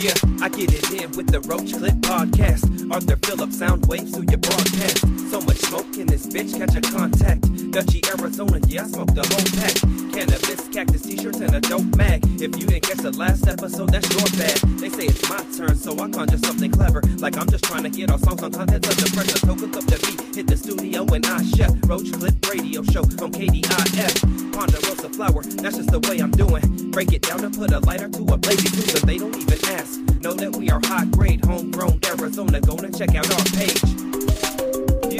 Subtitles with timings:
[0.00, 2.90] Yeah, I get it in with the Roach Clip podcast.
[2.90, 5.19] Arthur Phillips, sound waves through your broadcast.
[5.30, 7.46] So much smoke in this bitch, catch a contact.
[7.70, 9.78] Dutchy, Arizona, yeah, I smoked the whole pack.
[10.10, 12.20] Cannabis, cactus t-shirts, and a dope mag.
[12.42, 14.58] If you didn't catch the last episode, that's your bad.
[14.82, 17.00] They say it's my turn, so I conjure something clever.
[17.18, 19.38] Like I'm just trying to get our songs on content under pressure.
[19.38, 21.78] So cook up the beat, hit the studio, and I chef.
[21.86, 24.50] Roach Clip Radio Show on KDIF.
[24.50, 26.90] Ponderosa Flower, that's just the way I'm doing.
[26.90, 29.58] Break it down and put a lighter to a blazing too, so they don't even
[29.78, 29.94] ask.
[30.26, 32.60] Know that we are high grade, homegrown Arizona.
[32.60, 33.99] Go and check out our page.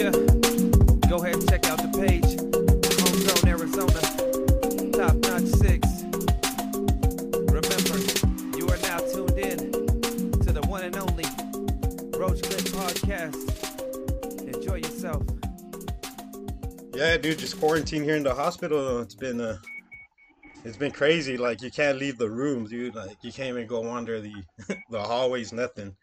[0.01, 0.13] Yeah,
[1.11, 2.41] go ahead and check out the page.
[3.05, 4.01] Homegrown Arizona,
[4.97, 5.85] top notch six.
[7.53, 7.99] Remember,
[8.57, 9.59] you are now tuned in
[10.41, 11.27] to the one and only
[12.19, 13.37] Roach Clip Podcast.
[14.55, 15.23] Enjoy yourself.
[16.95, 19.01] Yeah, dude, just quarantine here in the hospital.
[19.01, 19.59] It's been uh,
[20.65, 21.37] it's been crazy.
[21.37, 22.95] Like you can't leave the room, dude.
[22.95, 24.33] Like you can't even go wander the
[24.91, 25.53] the hallways.
[25.53, 25.95] Nothing,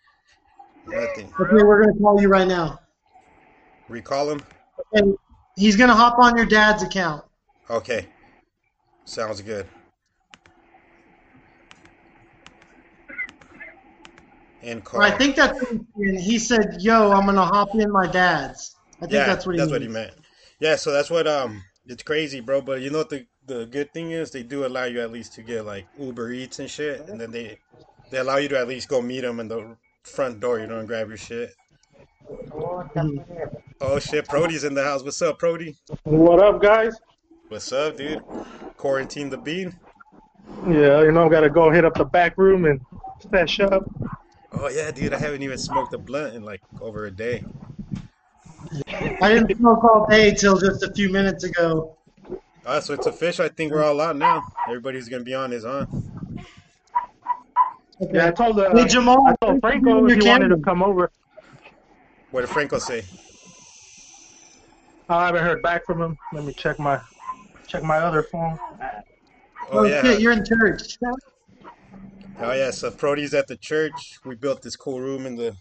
[0.86, 1.34] nothing.
[1.40, 2.80] Okay, we're gonna call you right now.
[3.90, 4.44] Recall him.
[4.94, 5.16] And
[5.56, 7.24] he's gonna hop on your dad's account.
[7.70, 8.08] Okay,
[9.06, 9.68] sounds good.
[14.64, 15.02] And call.
[15.02, 18.76] I think that's what he, and he said, "Yo, I'm gonna hop in my dad's."
[18.98, 19.80] I think yeah, that's what he that's means.
[19.80, 20.14] what he meant.
[20.60, 22.62] Yeah, so that's what um, it's crazy, bro.
[22.62, 25.34] But you know what the the good thing is, they do allow you at least
[25.36, 27.60] to get like Uber Eats and shit, and then they
[28.12, 30.80] they allow you to at least go meet them in the front door, you know,
[30.80, 31.54] and grab your shit.
[33.80, 35.04] Oh shit, Brody's in the house.
[35.04, 35.76] What's up, Brody?
[36.04, 36.96] What up, guys?
[37.48, 38.22] What's up, dude?
[38.76, 39.78] Quarantine the bean.
[40.68, 42.82] Yeah, you know, I gotta go hit up the back room and
[43.20, 43.90] stash up.
[44.52, 47.44] Oh yeah, dude, I haven't even smoked a blunt in like over a day.
[49.22, 51.96] I didn't smoke all day till just a few minutes ago.
[52.66, 53.46] Ah, so it's official.
[53.46, 54.44] I think we're all out now.
[54.68, 55.88] Everybody's gonna be on his on.
[58.02, 58.12] Okay.
[58.14, 61.12] Yeah, I told uh, Hey Jamal, I told Franco if he wanted to come over.
[62.38, 63.04] What did Franco say?
[65.10, 66.16] I haven't heard back from him.
[66.36, 67.02] Let me check my
[67.66, 68.60] check my other phone.
[69.72, 70.04] Oh Oh yeah.
[70.04, 70.98] shit, you're in church.
[72.40, 74.20] Oh yeah, so Brody's at the church.
[74.24, 75.56] We built this cool room in the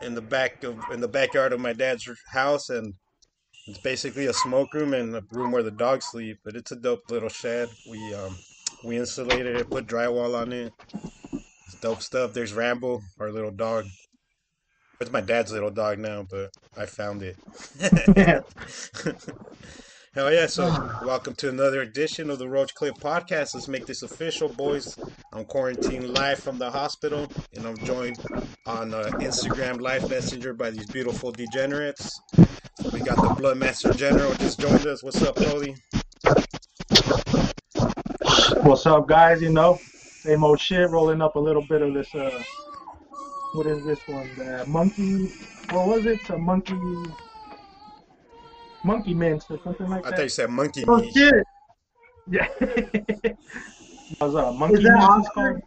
[0.00, 2.94] in the back of in the backyard of my dad's house, and
[3.66, 6.38] it's basically a smoke room and a room where the dogs sleep.
[6.44, 7.70] But it's a dope little shed.
[7.84, 8.38] We um
[8.84, 10.72] we insulated it, put drywall on it.
[11.66, 12.34] It's dope stuff.
[12.34, 13.86] There's Rambo, our little dog.
[15.00, 17.34] It's my dad's little dog now, but I found it.
[20.14, 20.66] Hell yeah, so
[21.06, 23.54] welcome to another edition of the Roach Clip Podcast.
[23.54, 24.98] Let's make this official, boys.
[25.32, 28.18] I'm quarantined live from the hospital, and I'm joined
[28.66, 32.20] on uh, Instagram Live Messenger by these beautiful degenerates.
[32.92, 35.02] We got the Blood Master General just joined us.
[35.02, 35.76] What's up, Cody?
[38.64, 39.40] What's up, guys?
[39.40, 40.90] You know, same old shit.
[40.90, 42.14] Rolling up a little bit of this.
[42.14, 42.42] Uh,
[43.52, 44.28] what is this one?
[44.36, 45.26] The monkey.
[45.70, 46.28] What was it?
[46.30, 46.74] A monkey.
[48.84, 50.12] Monkey mints or something like that.
[50.14, 51.12] I thought you said monkey Oh meat.
[51.14, 51.34] shit.
[52.30, 52.48] Yeah.
[54.20, 55.16] was a monkey Is that mints.
[55.18, 55.52] it's Oscar?
[55.52, 55.62] called.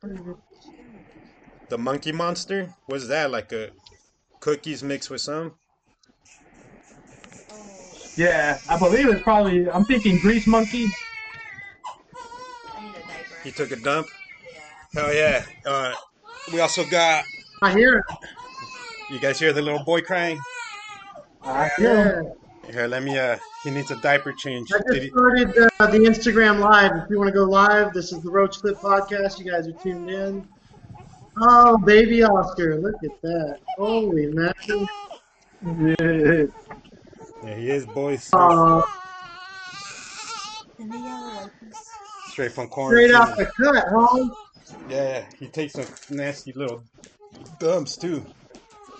[0.00, 0.36] Pretty good.
[1.68, 2.74] The monkey monster?
[2.86, 3.30] What's that?
[3.30, 3.70] Like a
[4.40, 5.54] cookies mixed with some?
[8.16, 9.70] Yeah, I believe it's probably.
[9.70, 10.86] I'm thinking grease monkey.
[12.74, 13.36] I need a diaper.
[13.44, 14.08] He took a dump.
[14.94, 15.44] Hell yeah.
[15.64, 15.94] Uh,
[16.52, 17.24] we also got.
[17.62, 18.04] I hear it.
[19.10, 20.38] You guys hear the little boy crying?
[21.42, 22.32] I hear him.
[22.70, 23.18] Here, let me.
[23.18, 24.70] Uh, he needs a diaper change.
[24.72, 25.48] I just he- started
[25.80, 26.92] uh, the Instagram live.
[27.04, 29.38] If you want to go live, this is the Roach Clip Podcast.
[29.38, 30.46] You guys are tuned in.
[31.40, 33.60] Oh, baby Oscar, look at that!
[33.76, 34.88] Holy mackerel!
[35.64, 36.46] Yeah.
[37.44, 38.28] Yeah, he is, boys.
[38.32, 38.82] Uh,
[40.80, 41.50] And the yellow.
[42.30, 43.08] Straight from quarantine.
[43.08, 44.28] straight off the cut, huh?
[44.88, 46.82] Yeah, he takes some nasty little
[47.58, 48.24] dumps too.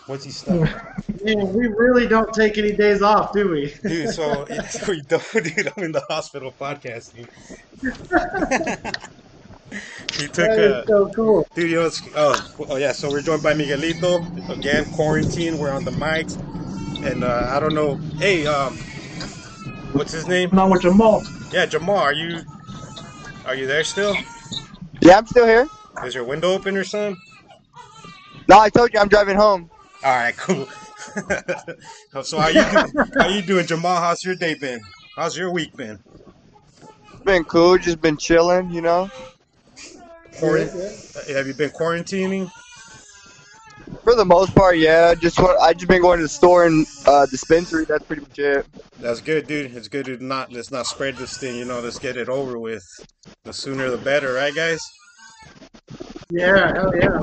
[0.07, 0.61] What's he stuck?
[1.23, 3.75] Man, we really don't take any days off, do we?
[3.83, 5.73] dude, so yes, we don't, dude.
[5.77, 7.29] I'm in the hospital podcasting.
[10.19, 10.87] he took That a.
[10.87, 11.47] so cool.
[11.55, 12.93] Dude, you know, oh, oh yeah.
[12.93, 14.87] So we're joined by Miguelito again.
[14.93, 15.59] Quarantine.
[15.59, 16.39] We're on the mics,
[17.05, 17.99] and uh, I don't know.
[18.19, 18.79] Hey, um,
[19.93, 20.51] what's his name?
[20.53, 21.23] Not with Jamal.
[21.53, 21.97] Yeah, Jamal.
[21.97, 22.41] Are you?
[23.45, 24.15] Are you there still?
[25.09, 25.67] Yeah, I'm still here.
[26.05, 27.19] Is your window open or something?
[28.47, 29.71] No, I told you I'm driving home.
[30.05, 30.69] All right, cool.
[32.23, 33.09] so how you doing?
[33.19, 34.03] how you doing, Jamal?
[34.03, 34.81] How's your day been?
[35.17, 35.99] How's your week been?
[37.15, 39.11] It's been cool, just been chilling, you know.
[40.35, 42.51] Quarant- Have you been quarantining?
[44.05, 45.15] For the most part, yeah.
[45.15, 47.87] Just what I just been going to the store and uh, dispensary.
[47.87, 48.67] That's pretty much it.
[49.01, 49.75] That's good, dude.
[49.75, 51.57] It's good to not let's not spread this thing.
[51.57, 52.85] You know, let's get it over with.
[53.45, 54.87] The sooner the better, right, guys?
[56.31, 57.19] Yeah, hell yeah.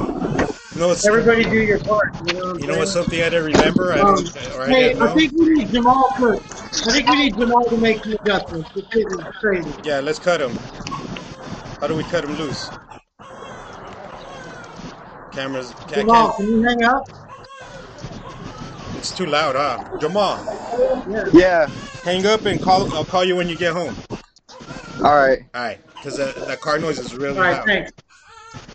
[0.73, 2.13] You know Everybody do your part.
[2.25, 3.05] You know what you know what's saying?
[3.05, 3.93] something I didn't remember?
[3.93, 6.39] I Um, didn't, or I Hey, didn't I think we need Jamal to.
[6.87, 8.69] I think we need Jamal to make the adjustments.
[8.75, 9.73] This shit is crazy.
[9.83, 10.51] Yeah, let's cut him.
[11.79, 12.71] How do we cut him loose?
[15.31, 15.73] Cameras.
[15.87, 17.03] I Jamal, can't, can you hang up?
[18.97, 19.83] it's too loud, huh?
[19.99, 20.37] Jamal,
[21.07, 21.23] Yeah.
[21.33, 21.67] Yeah.
[22.03, 22.91] hang up and call.
[22.95, 23.95] I'll call you when you get home.
[25.03, 25.39] All right.
[25.53, 27.65] All right, because that, that car noise is really All right, loud.
[27.65, 27.91] thanks.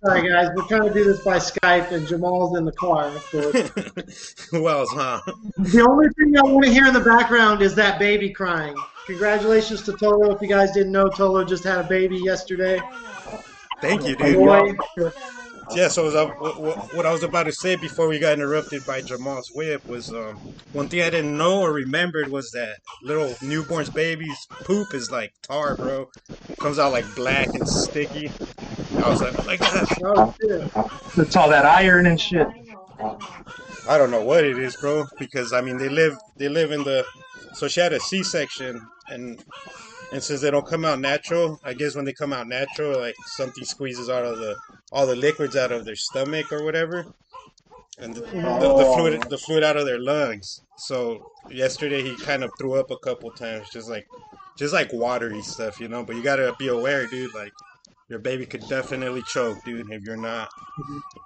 [0.05, 3.07] All right, guys, we're trying to do this by Skype, and Jamal's in the car,
[3.07, 4.49] of course.
[4.51, 5.21] Who else, huh?
[5.59, 8.75] the only thing I want to hear in the background is that baby crying.
[9.07, 10.35] Congratulations to Tolo.
[10.35, 12.81] If you guys didn't know, Tolo just had a baby yesterday.
[13.81, 15.13] Thank you, dude.
[15.75, 18.85] Yeah, so was, uh, what, what- I was about to say before we got interrupted
[18.87, 20.37] by Jamal's whip was um,
[20.73, 25.33] one thing I didn't know or remembered was that little newborn's baby's poop is like
[25.43, 26.11] tar, bro.
[26.59, 28.31] Comes out like black and sticky.
[29.03, 30.35] I was like, oh my.
[30.75, 31.01] Oh.
[31.17, 32.47] It's all that iron and shit.
[33.89, 36.85] I don't know what it is, bro, because I mean they live they live in
[36.85, 37.05] the
[37.55, 39.43] so she had a C-section and
[40.13, 43.15] and since they don't come out natural, I guess when they come out natural, like
[43.27, 44.57] something squeezes out of the
[44.93, 47.07] all the liquids out of their stomach or whatever,
[47.99, 48.95] and the, the, the oh.
[48.95, 50.63] fluid the fluid out of their lungs.
[50.77, 54.07] So yesterday he kind of threw up a couple times, just like
[54.57, 56.05] just like watery stuff, you know.
[56.05, 57.35] But you gotta be aware, dude.
[57.35, 57.53] Like
[58.09, 60.51] your baby could definitely choke, dude, if you're not.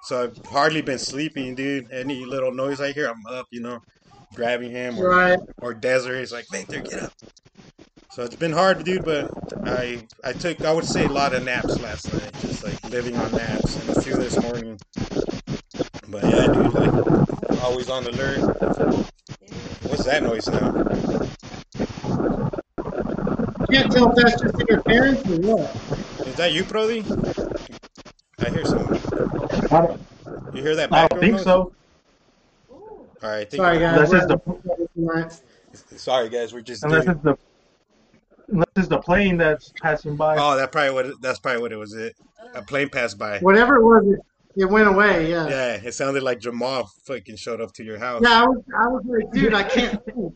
[0.03, 1.91] So I've hardly been sleeping, dude.
[1.91, 3.81] Any little noise I hear, I'm up, you know,
[4.35, 5.39] grabbing him or, Right.
[5.61, 7.13] or Desiree's like, Victor, get up.
[8.15, 9.29] So it's been hard, dude, but
[9.67, 13.13] I I took I would say a lot of naps last night, just like living
[13.17, 14.79] on naps and a few this morning.
[16.07, 18.37] But yeah, dude, like always on alert.
[19.89, 20.71] What's that noise now?
[23.59, 25.75] You can't tell if that's just interference or what.
[26.25, 27.03] Is that you, Brody?
[28.39, 28.87] I hear some.
[29.73, 29.97] I
[30.55, 31.43] You hear that I don't think noise?
[31.43, 31.73] so.
[32.71, 32.89] All
[33.23, 33.59] right, I think.
[33.59, 34.09] Sorry, guys.
[34.95, 35.19] We're
[35.73, 36.81] it's the- Sorry, guys, we're just.
[36.85, 37.37] Unless doing- it's the
[38.49, 40.35] unless it's the plane that's passing by.
[40.37, 41.93] Oh, that probably what it- that's probably what it was.
[41.93, 42.15] It
[42.53, 43.39] a plane passed by.
[43.39, 45.29] Whatever it was, it, it went away.
[45.29, 45.47] Yeah.
[45.47, 48.21] Yeah, it sounded like Jamal fucking showed up to your house.
[48.23, 50.01] Yeah, I was, I was like, dude, I can't.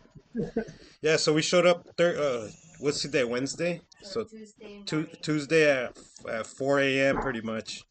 [1.02, 1.88] Yeah, so we showed up.
[1.98, 2.50] Thir- uh,
[2.82, 3.24] what's today?
[3.24, 3.80] Wednesday.
[4.04, 4.84] So Tuesday.
[4.86, 5.98] tu- Tuesday at,
[6.30, 7.18] at 4 a.m.
[7.22, 7.84] pretty much.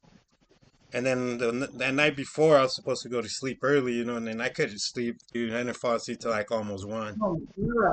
[0.92, 4.04] And then the, that night before, I was supposed to go to sleep early, you
[4.04, 5.54] know, and then I couldn't sleep, dude.
[5.54, 7.16] I didn't fall asleep till like almost one.
[7.22, 7.92] Oh, yeah.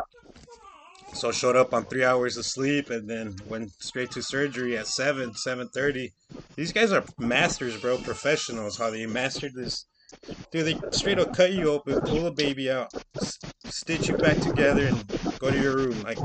[1.13, 4.77] So I showed up on three hours of sleep, and then went straight to surgery
[4.77, 6.13] at seven, seven thirty.
[6.57, 8.77] These guys are masters, bro, professionals.
[8.77, 9.85] How they mastered this,
[10.51, 10.65] dude.
[10.65, 14.87] They straight up cut you open, pull the baby out, s- stitch you back together,
[14.87, 15.05] and
[15.39, 16.19] go to your room like,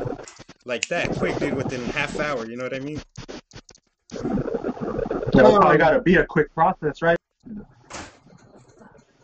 [0.64, 1.54] like that, quick, dude.
[1.54, 3.02] Within half hour, you know what I mean?
[5.34, 7.16] Yeah, it's probably got to be a quick process, right?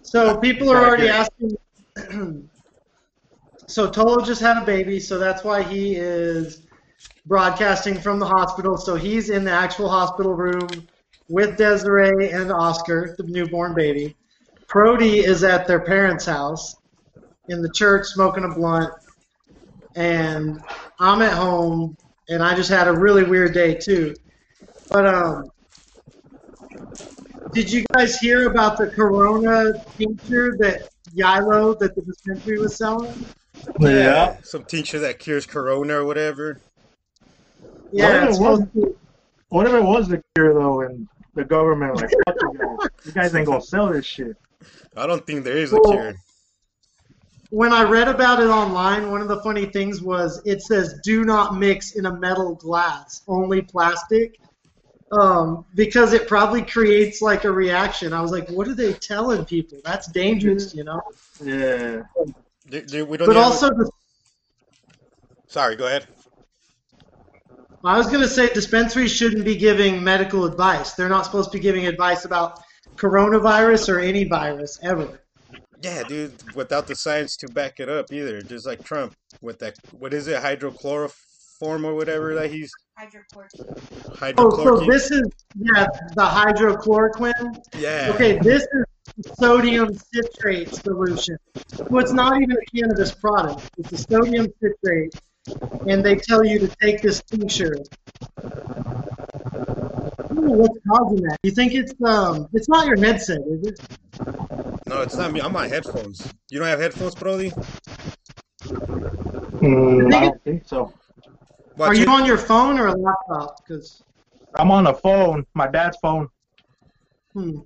[0.03, 1.57] So people are already asking.
[3.69, 6.63] so Tolo just had a baby, so that's why he is
[7.27, 8.77] broadcasting from the hospital.
[8.77, 10.69] So he's in the actual hospital room
[11.29, 14.17] with Desiree and Oscar, the newborn baby.
[14.69, 16.77] Brody is at their parents' house
[17.49, 18.93] in the church smoking a blunt,
[19.95, 20.61] and
[21.01, 21.97] I'm at home,
[22.29, 24.15] and I just had a really weird day too.
[24.91, 25.51] But um,
[27.53, 33.25] did you guys hear about the Corona tincture that Yilo that the dispensary was selling?
[33.81, 34.37] Yeah.
[34.43, 36.61] Some tincture that cures corona or whatever.
[37.93, 38.99] Yeah, Well, it's it was- to,
[39.49, 43.13] What if it was the cure though, and the government like, fuck you guys, you
[43.13, 44.37] guys ain't gonna sell this shit.
[44.97, 46.15] I don't think there is a Well, cure.
[47.51, 51.25] when I read about it online, one of the funny things was it says do
[51.25, 54.39] not mix in a metal glass, only plastic.
[55.13, 58.13] Um, because it probably creates like a reaction.
[58.13, 59.79] I was like, what are they telling people?
[59.85, 61.01] That's dangerous, you know.
[61.45, 62.03] Yeah.
[62.69, 63.71] There- there- we don't But have a- also,
[65.49, 66.07] sorry, go ahead.
[67.85, 70.93] I was going to say dispensaries shouldn't be giving medical advice.
[70.93, 72.61] They're not supposed to be giving advice about
[72.97, 75.21] coronavirus or any virus ever.
[75.83, 78.41] Yeah, dude, without the science to back it up either.
[78.41, 83.51] Just like Trump with that, what is it, hydrochloroform or whatever that he's Hydrochloric.
[83.59, 84.91] Oh, so hydrochloroquine.
[84.91, 85.23] this is
[85.55, 87.63] yeah the hydrochloroquine.
[87.79, 88.11] yeah.
[88.15, 88.85] Okay, this is
[89.39, 91.37] sodium citrate solution.
[91.75, 93.71] So it's not even a cannabis product.
[93.79, 95.15] It's a sodium citrate,
[95.89, 97.77] and they tell you to take this tincture.
[98.39, 98.43] I
[100.29, 101.39] don't know what's causing that?
[101.43, 102.49] You think it's um?
[102.53, 103.81] It's not your headset, is it?
[104.89, 105.41] No, it's not me.
[105.41, 106.33] I'm on headphones.
[106.51, 107.51] You don't have headphones, Brody?
[109.61, 110.93] Mm, I don't think so.
[111.77, 112.09] Watch Are you it.
[112.09, 113.65] on your phone or a laptop?
[113.67, 114.03] Because
[114.55, 116.29] I'm on a phone, my dad's phone.
[117.35, 117.59] Hmm.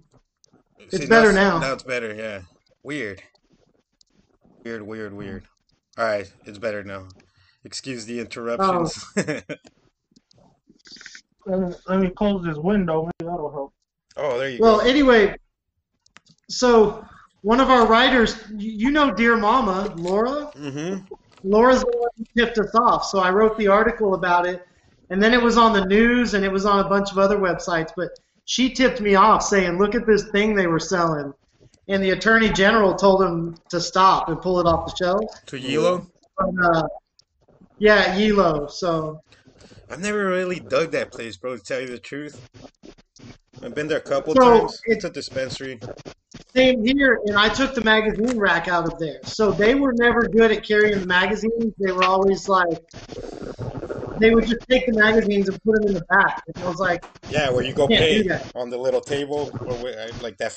[0.93, 1.59] It's better now.
[1.59, 2.15] Now it's better.
[2.15, 2.43] Yeah.
[2.83, 3.23] Weird.
[4.65, 4.83] Weird.
[4.83, 5.15] Weird.
[5.15, 5.45] Weird.
[5.99, 7.09] All right, it's better now.
[7.65, 9.05] Excuse the interruptions.
[11.47, 13.05] Let me, let me close this window.
[13.05, 13.73] Maybe that'll help.
[14.17, 14.83] oh, there you Well, go.
[14.83, 15.35] Well, anyway,
[16.49, 17.05] so
[17.43, 20.51] one of our writers, you you know, Dear Mama, Laura.
[20.55, 21.03] Mm-hmm.
[21.43, 23.07] Laura's the one who tipped us off.
[23.07, 24.67] So I wrote the article about it,
[25.09, 27.39] and then it was on the news and it was on a bunch of other
[27.39, 27.91] websites.
[27.97, 28.11] But
[28.51, 31.33] she tipped me off saying, "Look at this thing they were selling,"
[31.87, 35.23] and the attorney general told him to stop and pull it off the shelf.
[35.47, 36.11] To Yilo.
[36.37, 36.89] But, uh,
[37.79, 38.69] yeah, Yilo.
[38.69, 39.21] So
[39.89, 41.59] I've never really dug that place, bro.
[41.59, 42.45] To tell you the truth,
[43.63, 44.81] I've been there a couple So, times.
[44.87, 45.79] It's a dispensary.
[46.55, 49.21] same here, and I took the magazine rack out of there.
[49.25, 51.75] So they were never good at carrying the magazines.
[51.79, 52.79] They were always like,
[54.19, 56.43] they would just take the magazines and put them in the back.
[56.55, 58.51] And I was like, Yeah, where you go pay that.
[58.55, 60.57] on the little table, or where, like that.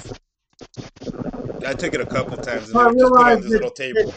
[1.65, 3.43] I took it a couple times, and I they would just put it on realized
[3.43, 4.13] this that- little table.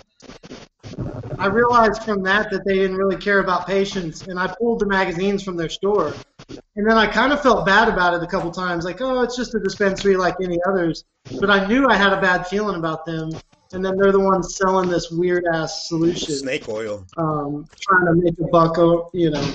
[1.38, 4.86] I realized from that that they didn't really care about patients, and I pulled the
[4.86, 6.14] magazines from their store.
[6.48, 9.36] And then I kind of felt bad about it a couple times, like, oh, it's
[9.36, 11.04] just a dispensary like any others.
[11.40, 13.30] But I knew I had a bad feeling about them,
[13.72, 17.04] and then they're the ones selling this weird ass solution, Snake oil.
[17.16, 19.52] um, trying to make a buck, o- you know,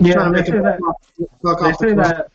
[0.00, 1.28] Yeah, trying to they make say a buck that.
[1.42, 2.16] buck off the say front.
[2.16, 2.28] that.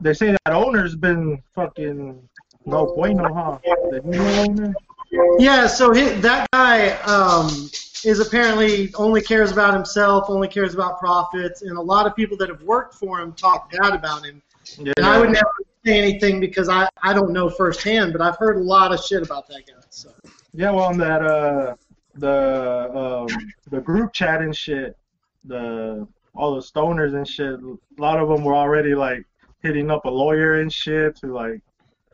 [0.00, 2.28] They say that owner's been fucking
[2.66, 3.58] no bueno, huh?
[3.90, 4.74] The new owner.
[5.12, 7.70] Yeah, so hi that guy um,
[8.04, 12.36] is apparently only cares about himself, only cares about profits, and a lot of people
[12.38, 14.40] that have worked for him talk bad about him.
[14.78, 14.92] Yeah.
[14.96, 15.52] And I would never
[15.84, 19.22] say anything because I, I don't know firsthand, but I've heard a lot of shit
[19.22, 19.74] about that guy.
[19.90, 20.10] So
[20.54, 21.74] Yeah, well, on that uh,
[22.14, 23.26] the um,
[23.70, 24.96] the group chat and shit,
[25.44, 27.60] the all the stoners and shit.
[27.60, 29.26] A lot of them were already like
[29.62, 31.60] hitting up a lawyer and shit to like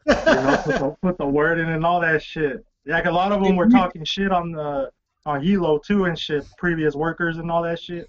[0.06, 2.64] you know put the, put the word in and all that shit.
[2.88, 4.90] Yeah, like a lot of them were talking shit on the
[5.26, 8.08] on Yilo too and shit, previous workers and all that shit.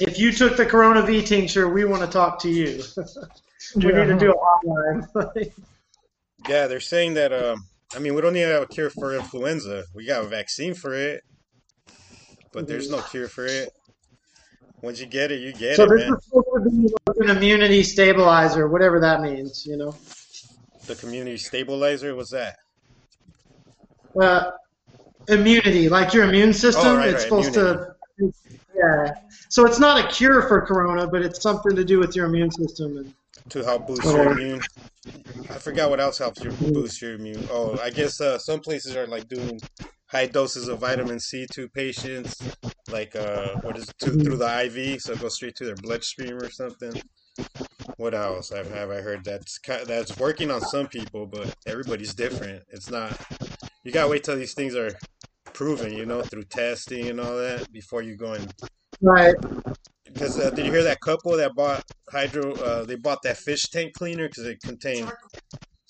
[0.00, 2.82] if you took the Corona V tincture, we want to talk to you.
[3.76, 4.04] we Yeah.
[4.04, 5.52] need to do a hotline.
[6.48, 7.32] Yeah, they're saying that.
[7.32, 7.64] Um,
[7.96, 9.84] I mean, we don't need to have a cure for influenza.
[9.94, 11.22] We got a vaccine for it,
[12.52, 13.70] but there's no cure for it.
[14.82, 16.14] Once you get it, you get so it, this man.
[16.14, 19.94] is supposed to be like an immunity stabilizer, whatever that means, you know.
[20.86, 22.14] The community stabilizer.
[22.14, 22.56] What's that?
[24.20, 24.50] Uh,
[25.28, 26.86] immunity, like your immune system.
[26.86, 27.94] Oh, right, it's right, supposed to,
[28.74, 29.14] yeah.
[29.48, 32.50] So it's not a cure for corona, but it's something to do with your immune
[32.50, 32.96] system.
[32.98, 33.14] And
[33.50, 34.60] To help boost your immune.
[35.50, 37.46] I forgot what else helps you boost your immune.
[37.50, 39.60] Oh, I guess uh, some places are like doing
[40.06, 42.40] high doses of vitamin C to patients,
[42.90, 45.76] like uh, what is it, to, through the IV, so it goes straight to their
[45.76, 46.92] bloodstream or something.
[47.96, 52.62] What else have, have I heard that's that's working on some people, but everybody's different.
[52.70, 53.18] It's not.
[53.84, 54.98] You gotta wait till these things are
[55.52, 58.50] proven, you know, through testing and all that before you go and
[59.02, 59.34] right,
[60.06, 62.54] because uh, did you hear that couple that bought hydro?
[62.54, 65.12] Uh, they bought that fish tank cleaner because it contained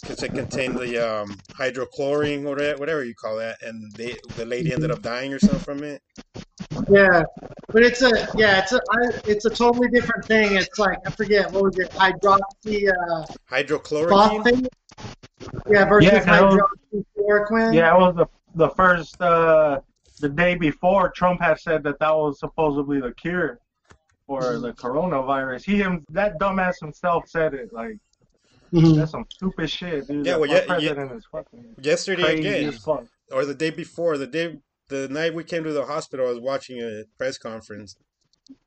[0.03, 4.45] because it contained the um, hydrochlorine or that- whatever you call that, and they the
[4.45, 6.03] lady ended up dying or something from it.
[6.91, 7.23] yeah.
[7.69, 10.57] But it's a yeah, it's a I, it's a totally different thing.
[10.57, 14.11] It's like I forget what was it, hydroxy uh, Hydrochloroquine.
[14.11, 14.69] phosphate.
[15.71, 16.59] Yeah, versus Yeah, no.
[16.93, 17.75] hydroxychloroquine.
[17.75, 19.81] Yeah, it was the the first uh,
[20.21, 23.59] the day before Trump had said that that was supposedly the cure
[24.27, 25.65] for the coronavirus.
[25.65, 27.73] He him that dumbass himself said it.
[27.73, 27.99] Like
[28.73, 28.97] Mhm.
[28.97, 30.27] that's some stupid shit, dude.
[30.27, 31.19] Yeah, well, yeah, yeah.
[31.31, 32.79] fucking Yesterday again,
[33.33, 34.59] or the day before, the day
[34.89, 37.97] the night we came to the hospital, I was watching a press conference,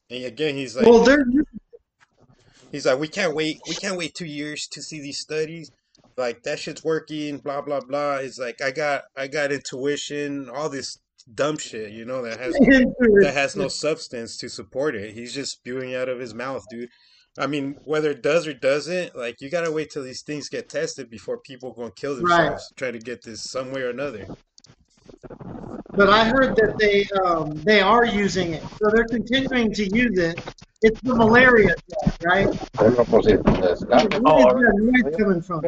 [0.09, 1.25] and again he's like, Well, there.
[2.71, 3.59] He's like, we can't wait.
[3.67, 5.71] We can't wait two years to see these studies.
[6.17, 7.37] Like that shit's working.
[7.37, 8.15] Blah blah blah.
[8.15, 10.49] It's like, I got, I got intuition.
[10.49, 10.97] All this
[11.33, 12.53] dumb shit, you know, that has
[13.21, 15.13] that has no substance to support it.
[15.13, 16.89] He's just spewing out of his mouth, dude.
[17.39, 20.69] I mean, whether it does or doesn't, like you gotta wait till these things get
[20.69, 22.39] tested before people gonna kill Right.
[22.39, 24.27] themselves, try to get this some way or another.
[25.93, 30.17] But I heard that they um, they are using it, so they're continuing to use
[30.17, 30.39] it.
[30.83, 32.45] It's the malaria drug, right?
[32.77, 35.61] Where is the noise coming from?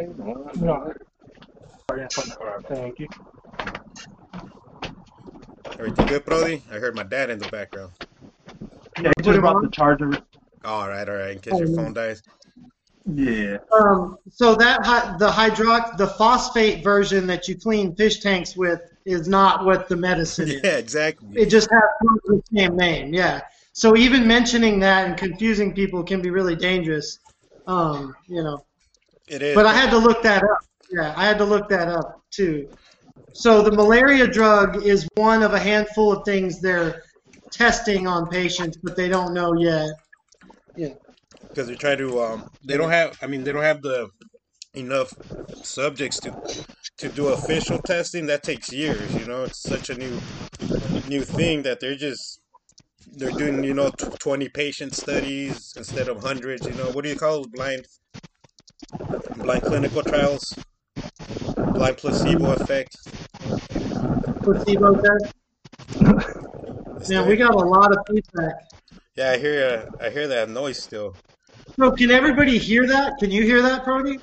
[2.68, 3.08] Thank you.
[5.80, 6.62] Everything good, Brody?
[6.72, 7.92] I heard my dad in the background.
[9.02, 10.12] Yeah, he just brought the charger.
[10.64, 11.32] All right, all right.
[11.32, 12.22] In case your phone dies.
[13.12, 13.58] Yeah.
[13.74, 18.82] Um, so that hy- the hydrox the phosphate version that you clean fish tanks with
[19.06, 20.62] is not what the medicine is.
[20.64, 21.30] Yeah, exactly.
[21.42, 21.82] It just has
[22.26, 23.14] the same name.
[23.14, 23.42] Yeah.
[23.74, 27.20] So even mentioning that and confusing people can be really dangerous.
[27.68, 28.66] Um, you know.
[29.28, 29.56] It is.
[29.56, 30.60] But I had to look that up.
[30.92, 32.68] Yeah, I had to look that up too.
[33.34, 37.04] So the malaria drug is one of a handful of things they're
[37.52, 39.90] testing on patients, but they don't know yet.
[40.76, 40.90] Yeah.
[41.50, 44.10] because they're trying to um they don't have i mean they don't have the
[44.76, 45.14] enough
[45.64, 46.32] subjects to
[46.98, 50.20] to do official testing that takes years you know it's such a new
[51.08, 52.40] new thing that they're just
[53.14, 53.90] they're doing you know
[54.20, 57.86] 20 patient studies instead of hundreds you know what do you call it blind
[59.38, 60.56] blind clinical trials
[61.74, 62.96] blind placebo effect
[64.44, 65.34] Placebo test.
[67.10, 68.56] Man, we got a lot of feedback.
[69.16, 71.16] yeah i hear uh, i hear that noise still
[71.80, 73.18] So can everybody hear that?
[73.20, 74.20] Can you hear that, Brody?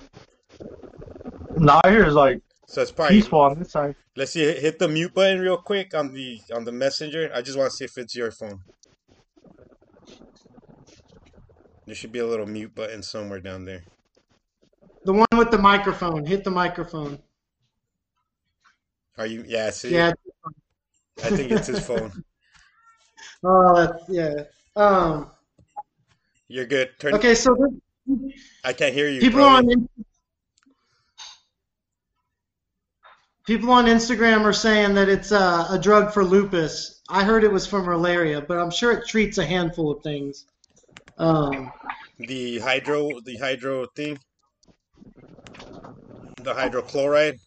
[1.57, 3.95] Nah, here's like so it's probably peaceful on this side.
[4.17, 7.57] let's see hit the mute button real quick on the on the messenger i just
[7.59, 8.61] want to see if it's your phone
[11.87, 13.85] There should be a little mute button somewhere down there.
[15.05, 16.27] The one with the microphone.
[16.27, 17.21] Hit the microphone.
[19.17, 19.45] Are you?
[19.47, 20.13] Yeah, see, Yeah.
[21.25, 22.13] I think it's his phone.
[23.45, 24.35] Oh, that's yeah.
[24.77, 25.31] Um.
[26.49, 26.91] You're good.
[26.99, 27.15] Turn.
[27.15, 27.57] Okay, so
[28.65, 29.21] I can't hear you.
[29.21, 29.75] people Brody.
[29.75, 29.89] on
[33.47, 37.01] people on Instagram are saying that it's uh, a drug for lupus.
[37.09, 40.45] I heard it was for malaria, but I'm sure it treats a handful of things.
[41.19, 41.73] Um,
[42.19, 44.19] the hydro, the hydro thing,
[46.43, 47.39] the hydrochloride.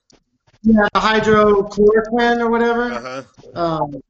[0.64, 2.84] yeah, the hydrochloroquine or whatever.
[2.92, 3.24] Uh
[3.56, 3.62] huh.
[3.84, 4.02] Um,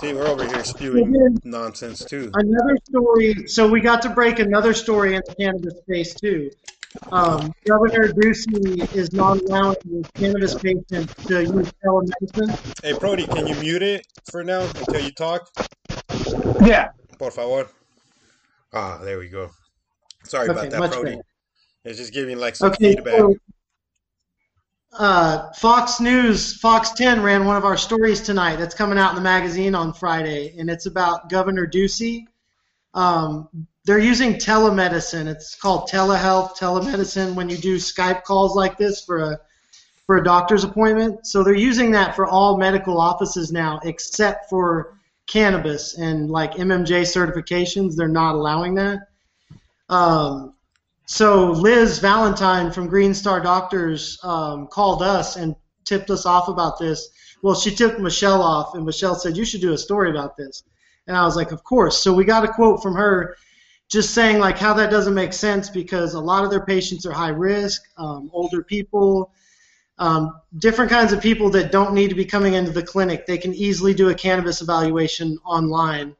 [0.00, 2.30] See, we're over here spewing then nonsense too.
[2.34, 3.46] another story.
[3.46, 6.50] So we got to break another story in the cannabis space too.
[7.10, 9.76] Um, Governor Ducey is not allowing
[10.14, 12.82] cannabis patients to use telemedicine.
[12.82, 15.48] Hey, Brody, can you mute it for now until you talk?
[16.64, 16.88] Yeah.
[17.18, 17.68] Por favor.
[18.72, 19.50] Ah, there we go.
[20.24, 21.10] Sorry Okay, about that, much Brody.
[21.12, 21.22] better.
[21.84, 23.18] It's just giving like some Okay, feedback.
[23.18, 23.34] so
[24.98, 29.16] uh, Fox News, Fox 10 ran one of our stories tonight that's coming out in
[29.16, 32.24] the magazine on Friday, and it's about Governor Ducey.
[32.94, 33.48] Um,
[33.86, 35.26] they're using telemedicine.
[35.28, 39.40] It's called telehealth, telemedicine when you do Skype calls like this for a
[40.06, 41.26] for a doctor's appointment.
[41.26, 47.02] So they're using that for all medical offices now, except for cannabis and like MMJ
[47.02, 47.94] certifications.
[47.94, 49.08] They're not allowing that.
[49.88, 50.54] Um,
[51.06, 56.78] so Liz Valentine from Green Star Doctors um, called us and tipped us off about
[56.78, 57.08] this.
[57.42, 60.64] Well, she tipped Michelle off, and Michelle said you should do a story about this.
[61.06, 61.98] And I was like, of course.
[62.02, 63.36] So we got a quote from her,
[63.90, 67.12] just saying like how that doesn't make sense because a lot of their patients are
[67.12, 69.32] high risk, um, older people,
[69.98, 73.26] um, different kinds of people that don't need to be coming into the clinic.
[73.26, 76.16] They can easily do a cannabis evaluation online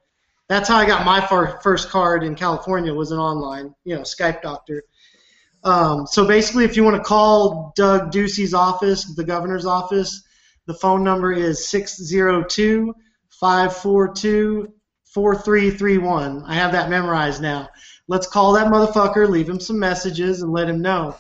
[0.48, 4.02] that's how I got my fir- first card in California was an online, you know,
[4.02, 4.84] Skype doctor.
[5.64, 10.22] Um, so basically, if you want to call Doug Ducey's office, the governor's office,
[10.66, 12.94] the phone number is 602
[13.30, 14.72] 542
[15.16, 16.44] 4331.
[16.44, 17.70] I have that memorized now.
[18.06, 21.16] Let's call that motherfucker, leave him some messages, and let him know.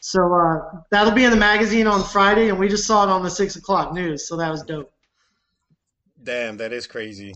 [0.00, 3.22] So uh, that'll be in the magazine on Friday, and we just saw it on
[3.22, 4.92] the 6 o'clock news, so that was dope.
[6.22, 7.34] Damn, that is crazy.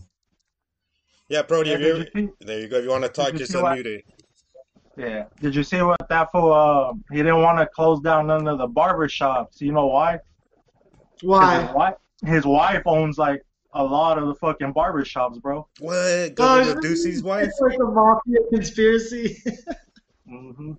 [1.27, 2.77] Yeah, Brody, Yeah, you you see- there you go.
[2.77, 4.05] If you want to talk, you just see unmute it.
[4.97, 5.23] Yeah.
[5.41, 6.53] Did you see what that fool?
[6.53, 9.59] Uh, he didn't want to close down none of the barber shops.
[9.59, 10.19] You know why?
[11.23, 11.63] Why?
[11.63, 13.41] His wife, his wife owns like
[13.75, 15.67] a lot of the fucking barber shops, bro.
[15.79, 16.33] What?
[16.35, 17.47] Governor it's- Ducey's wife?
[17.47, 19.37] It's like a mafia conspiracy.
[20.29, 20.71] mm-hmm.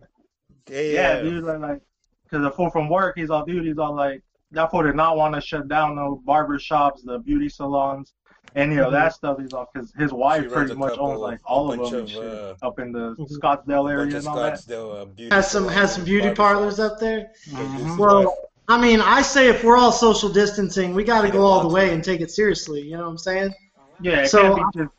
[0.69, 1.45] Yeah, Yeah, dude.
[1.45, 1.83] Like, like,
[2.31, 5.17] cause the fool from work, he's all, dude, he's all like, that fool did not
[5.17, 8.15] want to shut down no barber shops, the beauty salons,
[8.55, 9.39] any of that stuff.
[9.39, 12.01] He's all, cause his wife pretty much couple- owns like a all of bunch them
[12.01, 13.31] and of, shit uh, up in the Mhm.
[13.39, 14.55] Scottsdale area and all that.
[14.55, 17.31] Scottsdale uh, has some has some beauty parlors up there.
[17.53, 17.99] Doug Mhm.
[17.99, 18.35] Well, wife.
[18.69, 21.73] I mean, I say if we're all social distancing, we got to go all the
[21.73, 22.83] way and take it seriously.
[22.83, 23.55] You know what I'm saying?
[24.01, 24.91] Yeah, it So- can't be just.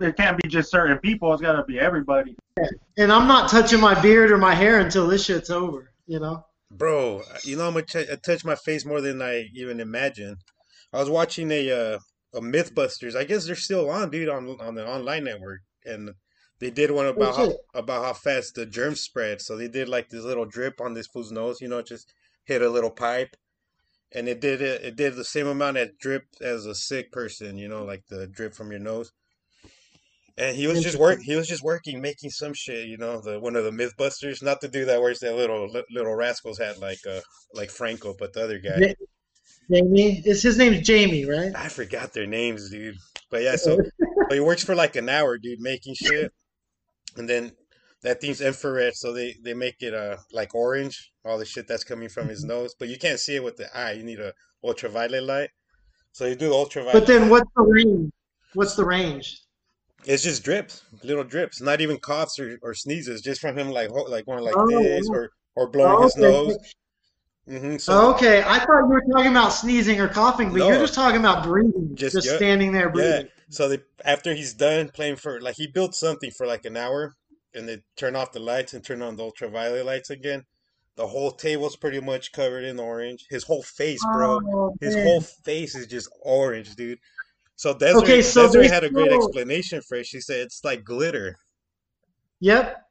[0.00, 1.32] It can't be just certain people.
[1.32, 2.34] It's gotta be everybody.
[2.96, 5.92] And I'm not touching my beard or my hair until this shit's over.
[6.08, 6.44] You know?
[6.72, 10.38] Bro, you know how much I, I touched my face more than I even imagined.
[10.92, 11.98] I was watching a uh,
[12.34, 13.14] a MythBusters.
[13.14, 16.10] I guess they're still on, dude, on on the online network, and
[16.58, 19.40] they did one about how about how fast the germs spread.
[19.40, 22.12] So they did like this little drip on this fool's nose, you know, just
[22.48, 23.36] hit a little pipe,
[24.12, 24.82] and it did it.
[24.82, 28.26] It did the same amount of drip as a sick person, you know, like the
[28.26, 29.12] drip from your nose.
[30.38, 31.20] And he was just work.
[31.20, 32.86] He was just working, making some shit.
[32.86, 36.14] You know, the one of the MythBusters, not the dude that wears that little little
[36.14, 37.20] rascals hat like uh
[37.52, 38.78] like Franco, but the other guy.
[38.78, 38.94] Ja-
[39.70, 41.52] Jamie, is his name's Jamie, right?
[41.54, 42.96] I forgot their names, dude.
[43.30, 46.32] But yeah, so, so he works for like an hour, dude, making shit,
[47.16, 47.52] and then
[48.02, 51.84] that thing's infrared, so they they make it uh like orange, all the shit that's
[51.84, 53.92] coming from his nose, but you can't see it with the eye.
[53.92, 54.32] You need a
[54.62, 55.50] ultraviolet light.
[56.12, 56.94] So you do the ultraviolet.
[56.94, 58.12] But then what's the range?
[58.54, 59.40] What's the range?
[60.04, 63.90] It's just drips, little drips, not even coughs or, or sneezes, just from him like
[63.90, 65.16] ho- like going like Oh, this yeah.
[65.16, 66.22] or or blowing Oh, his okay.
[66.22, 66.56] nose.
[67.48, 70.68] hmm So Okay, I thought you were talking about sneezing or coughing, but No.
[70.68, 72.36] you're just talking about breathing, Just- just, yeah.
[72.36, 73.28] standing there yeah, breathing.
[73.50, 77.16] so they after he's done playing for like he built something for like an hour,
[77.54, 80.44] and they turn off the lights and turn on the ultraviolet lights again.
[80.96, 83.26] The whole table's pretty much covered in orange.
[83.30, 84.40] His whole face, bro.
[84.44, 86.98] Oh, His whole face is just orange, dude.
[87.54, 90.06] So Desiree, Okay, so Desiree had a great explanation for it.
[90.06, 91.36] She said it's like glitter.
[92.40, 92.84] Yep.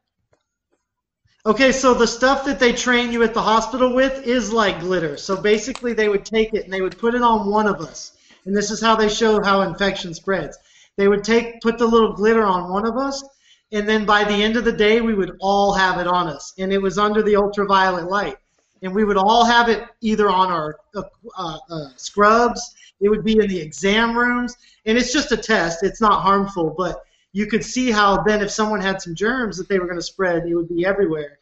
[1.46, 5.16] Okay, so the stuff that they train you at the hospital with is like glitter.
[5.16, 8.14] So basically, they would take it and they would put it on one of us.
[8.46, 10.58] And this is how they show how infection spreads.
[10.98, 13.24] They would take put the little glitter on one of us,
[13.72, 16.54] and then by the end of the day, we would all have it on us.
[16.58, 18.38] And it was under the ultraviolet light.
[18.82, 21.02] And we would all have it either on our uh,
[21.38, 24.56] uh, uh, scrubs, it would be in the exam rooms.
[24.86, 27.04] And it's just a test, it's not harmful, but
[27.34, 30.04] you could see how then if someone had some germs that they were going to
[30.04, 31.40] spread, it would be everywhere.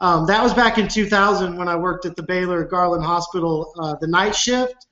[0.00, 3.94] Um, that was back in 2000 when I worked at the Baylor Garland Hospital, uh,
[4.00, 4.86] the night shift,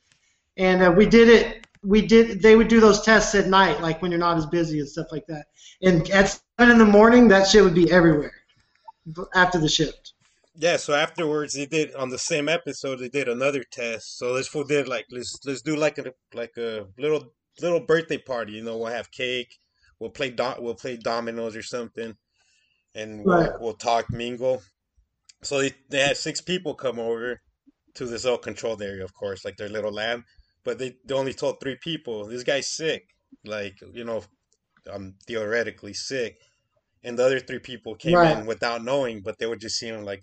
[0.56, 1.66] and uh, we did it.
[1.82, 2.42] We did.
[2.42, 5.08] They would do those tests at night, like when you're not as busy and stuff
[5.10, 5.46] like that.
[5.82, 8.32] And at in the morning, that shit would be everywhere
[9.34, 10.14] after the shift.
[10.56, 14.18] Yeah, so afterwards they did on the same episode they did another test.
[14.18, 18.18] So this fool did like let's let's do like a like a little little birthday
[18.18, 18.52] party.
[18.54, 19.58] You know, we'll have cake,
[20.00, 22.14] we'll play do- we'll play dominoes or something,
[22.94, 23.50] and we'll Right.
[23.60, 24.62] we'll talk mingle.
[25.42, 27.40] So they they had six people come over
[27.94, 30.22] to this little controlled area, of course, like their little lab.
[30.62, 32.26] But they, they only told three people.
[32.26, 33.06] This guy's sick,
[33.46, 34.22] like you know,
[34.92, 36.36] I'm theoretically sick,
[37.02, 38.36] and the other three people came Right.
[38.38, 40.22] in without knowing, but they were just seeing like,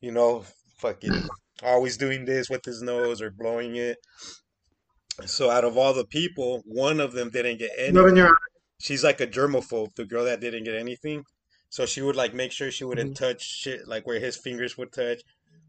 [0.00, 0.44] you know,
[0.78, 1.28] fucking
[1.62, 3.98] always doing this with his nose or blowing it.
[5.26, 7.92] So out of all the people, one of them didn't get any.
[8.80, 11.24] She's like a germaphobe, the girl that didn't get anything.
[11.70, 14.92] So she would like make sure she wouldn't touch shit like where his fingers would
[14.92, 15.20] touch.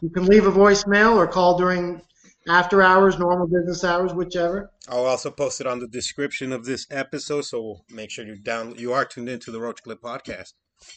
[0.00, 2.00] You can leave a voicemail or call during
[2.48, 4.70] after hours, normal business hours, whichever.
[4.88, 8.74] I'll also post it on the description of this episode, so make sure you down
[8.78, 10.54] you are tuned into the Roach Clip podcast.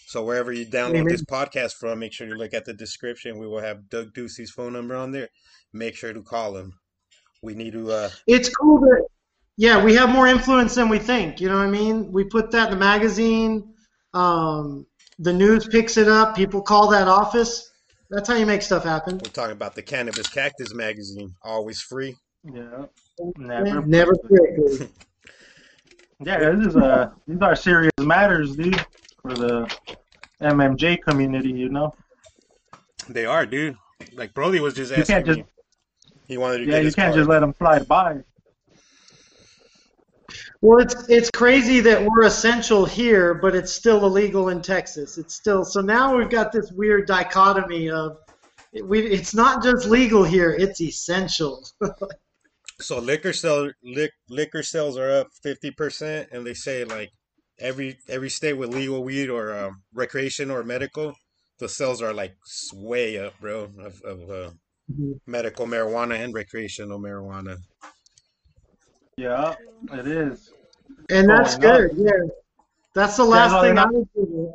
[0.08, 3.40] So wherever you download this podcast from, make sure you look at the description.
[3.40, 5.30] We will have Doug Ducey's phone number on there.
[5.74, 6.74] Make sure to call him.
[7.42, 9.06] We need to uh It's cool that,
[9.56, 11.40] yeah, we have more influence than we think.
[11.40, 12.12] You know what I mean?
[12.12, 13.74] We put that in the magazine.
[14.14, 14.86] Um,
[15.20, 16.36] the news picks it up.
[16.36, 17.72] People call that office.
[18.10, 19.16] That's how you make stuff happen.
[19.24, 22.16] we're talking about the Cannabis Cactus magazine, always free.
[22.44, 22.86] Yeah.
[23.38, 23.86] Never.
[23.86, 24.90] Never quickly.
[26.22, 28.86] Yeah, this is uh these are serious matters, dude,
[29.22, 29.76] for the
[30.42, 31.52] MMJ community.
[31.52, 31.94] You know.
[33.08, 33.78] They are, dude.
[34.14, 35.46] Like Brody was just You asking can't just me.
[36.28, 37.20] He wanted to yeah, get you his can't card.
[37.20, 38.24] just let them fly by.
[40.62, 45.18] Well, it's it's crazy that we're essential here, but it's still illegal in Texas.
[45.18, 48.18] It's still so now we've got this weird dichotomy of
[48.74, 51.66] it, we, it's not just legal here; it's essential.
[52.82, 57.12] So liquor sell lic, liquor sales are up fifty percent, and they say like
[57.60, 61.14] every every state with legal weed or um, recreation or medical,
[61.60, 62.36] the sales are like
[62.74, 64.52] way up, bro, of, of uh,
[64.92, 65.20] Mhm.
[65.28, 67.58] medical marijuana and recreational marijuana.
[69.18, 69.56] Yeah,
[69.92, 70.52] it is.
[71.10, 71.92] And that's Going good.
[71.98, 72.12] Yeah,
[72.96, 74.54] that's the last no, thing they're I would do.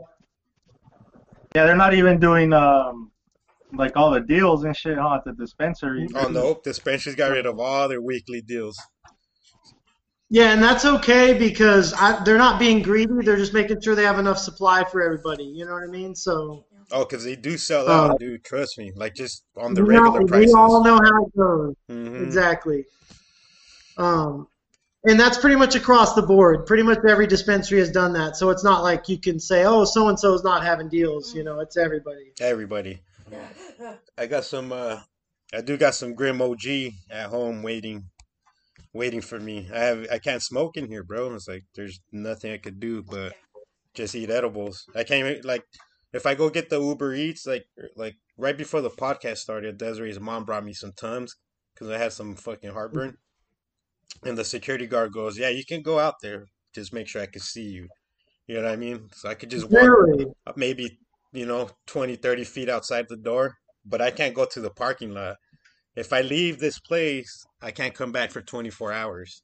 [1.55, 3.12] Yeah, they're not even doing um
[3.73, 6.09] like all the deals and shit huh, at the dispensary.
[6.14, 8.77] Oh no, dispensaries got rid of all their weekly deals.
[10.35, 13.12] Yeah, and that's okay because I, they're not being greedy.
[13.25, 15.44] They're just making sure they have enough supply for everybody.
[15.44, 16.16] You know what I mean?
[16.16, 18.42] So Oh, because they do sell Uh, out, dude.
[18.42, 18.90] Trust me.
[18.97, 21.75] Like just on the we, know, regular we all know how it goes.
[21.88, 22.25] Mhm.
[22.25, 22.85] Exactly.
[23.97, 24.49] Um,
[25.05, 26.66] and that's pretty much across the board.
[26.66, 28.37] Pretty much every dispensary has done that.
[28.37, 31.33] So it's not like you can say, oh, so and so is not having deals.
[31.33, 32.33] You know, it's everybody.
[32.40, 32.99] Everybody.
[34.18, 34.73] I got some.
[34.73, 34.99] uh
[35.55, 36.66] I do got some Grim OG
[37.09, 38.07] at home waiting,
[38.95, 39.69] waiting for me.
[39.75, 40.07] I have.
[40.11, 41.35] I can't smoke in here, bro.
[41.35, 43.35] It's like there's nothing I could do but
[43.93, 44.87] just eat edibles.
[44.95, 45.65] I can't even like.
[46.13, 49.79] If I go get the Uber Eats, like er, like right before the podcast started,
[49.79, 51.35] Desiree's mom brought me some Tums
[51.75, 53.17] because I had some fucking heartburn.
[54.23, 56.47] And the security guard goes, "Yeah, you can go out there.
[56.73, 57.89] Just make sure I can see you."
[58.47, 59.09] You know what I mean?
[59.13, 60.27] So I could just walk Really?
[60.47, 60.99] up maybe,
[61.33, 65.15] you know, 20, 30 feet outside the door, but I can't go to the parking
[65.15, 65.37] lot.
[65.97, 69.43] If I leave this place, I can't come back for 24 hours.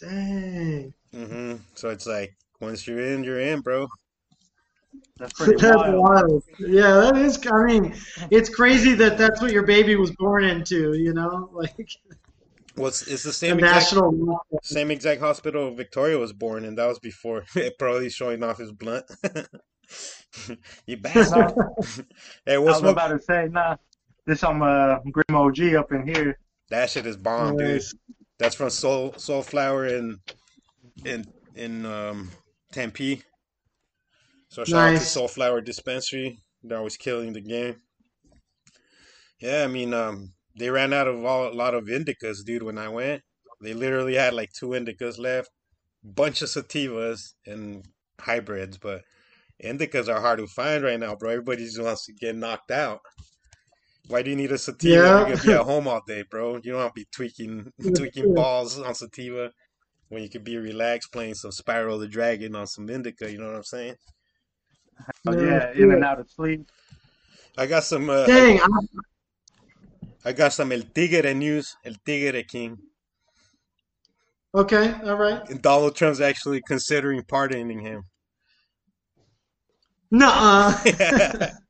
[0.00, 0.92] Dang.
[1.12, 3.86] hmm So it's like, once you're in, you're in, bro.
[5.18, 6.02] That's pretty That's wild.
[6.02, 6.42] wild.
[6.58, 7.38] Yeah, that is.
[7.50, 7.94] I mean,
[8.30, 10.94] it's crazy that that's what your baby was born into.
[10.94, 11.88] You know, like
[12.76, 14.40] Well, it's, it's the a same exact, national.
[14.62, 16.76] same exact hospital Victoria was born in.
[16.76, 17.44] That was before
[17.78, 19.06] probably showing off his blunt.
[20.86, 21.54] you bastard.
[22.46, 22.92] hey, I we'll was smoke.
[22.92, 23.76] about to say, nah,
[24.30, 26.38] this some uh, Grim OG up in here.
[26.70, 27.82] That shit is bomb, dude.
[28.38, 30.18] That's from Soul Sol Flower in
[31.04, 32.30] in in um
[32.72, 33.22] Tempe.
[34.48, 35.10] So shout out to Nice.
[35.10, 36.38] Sol Flower Dispensary.
[36.62, 37.76] They're always killing the game.
[39.40, 42.62] Yeah, I mean, um, they ran out of all, a lot of indicas, dude.
[42.62, 43.22] When I went,
[43.60, 45.50] they literally had like two indicas left,
[46.04, 47.84] bunch of sativas and
[48.20, 49.02] hybrids, but
[49.64, 51.30] indicas are hard to find right now, bro.
[51.30, 53.00] Everybody just wants to get knocked out.
[54.08, 54.94] Why do you need a sativa?
[54.94, 55.28] Yeah.
[55.28, 56.56] You could be at home all day, bro.
[56.56, 59.52] You don't have to be tweaking tweaking balls on sativa
[60.08, 63.30] when you could be relaxed playing some Spyro the Dragon on some indica.
[63.30, 63.94] You know what I'm saying?
[65.26, 66.68] Oh, Yeah, yeah, in and out of sleep.
[67.56, 68.10] I got some.
[68.10, 68.68] Uh, Dang, I,
[70.24, 71.76] I got some El Tigre news.
[71.84, 72.78] El Tigre King.
[74.54, 75.48] okay, all right.
[75.48, 78.04] And Donald Trump's actually considering pardoning him.
[80.10, 81.50] Nuh-uh.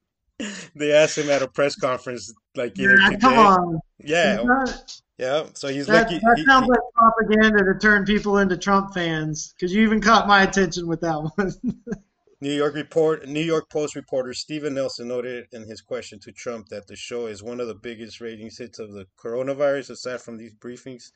[0.74, 3.20] they asked him at a press conference like either Nah, today.
[3.20, 3.80] come on.
[3.98, 5.44] Yeah, That, yeah.
[5.54, 6.18] So he's that, lucky.
[6.18, 9.52] that he- sounds he- like propaganda to turn people into Trump fans.
[9.58, 11.52] Because you even caught my attention with that one.
[12.42, 16.68] New York report, New York Post reporter Steven Nelson noted in his question to Trump
[16.68, 20.38] that the show is one of the biggest ratings hits of the coronavirus, aside from
[20.38, 21.10] these briefings.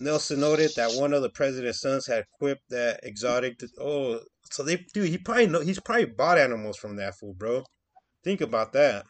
[0.00, 3.60] Nelson noted that one of the president's sons had quipped that exotic.
[3.78, 7.62] oh, so they, dude, he probably know he's probably bought animals from that fool, bro.
[8.24, 9.04] Think about that.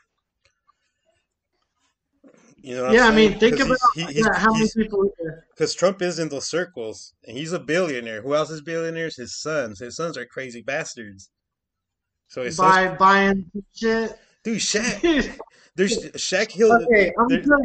[2.57, 5.13] You know yeah, I mean, think about he's, he, he's, how many people.
[5.51, 8.23] because Trump is in those circles and he's a billionaire.
[8.23, 9.17] Who else is billionaires?
[9.17, 9.81] His sons.
[9.81, 11.31] His sons are crazy bastards.
[12.29, 14.19] So his sons, buying shit.
[14.43, 15.39] dude, Shaq.
[15.77, 16.73] There's Shaq Hill.
[16.73, 17.61] Okay, I'm there- good.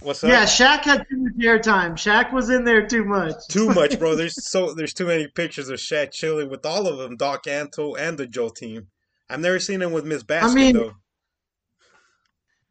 [0.00, 0.30] What's up?
[0.30, 1.92] Yeah, Shaq had too much airtime.
[1.92, 3.34] Shaq was in there too much.
[3.48, 4.16] Too much, bro.
[4.16, 7.96] There's so there's too many pictures of Shaq chilling with all of them, Doc Antle
[7.96, 8.88] and the Joe team.
[9.32, 10.94] I've never seen him with Miss Basket mean, though.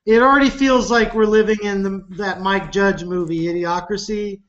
[0.06, 4.42] It already feels like we're living in the, that Mike Judge movie, Idiocracy.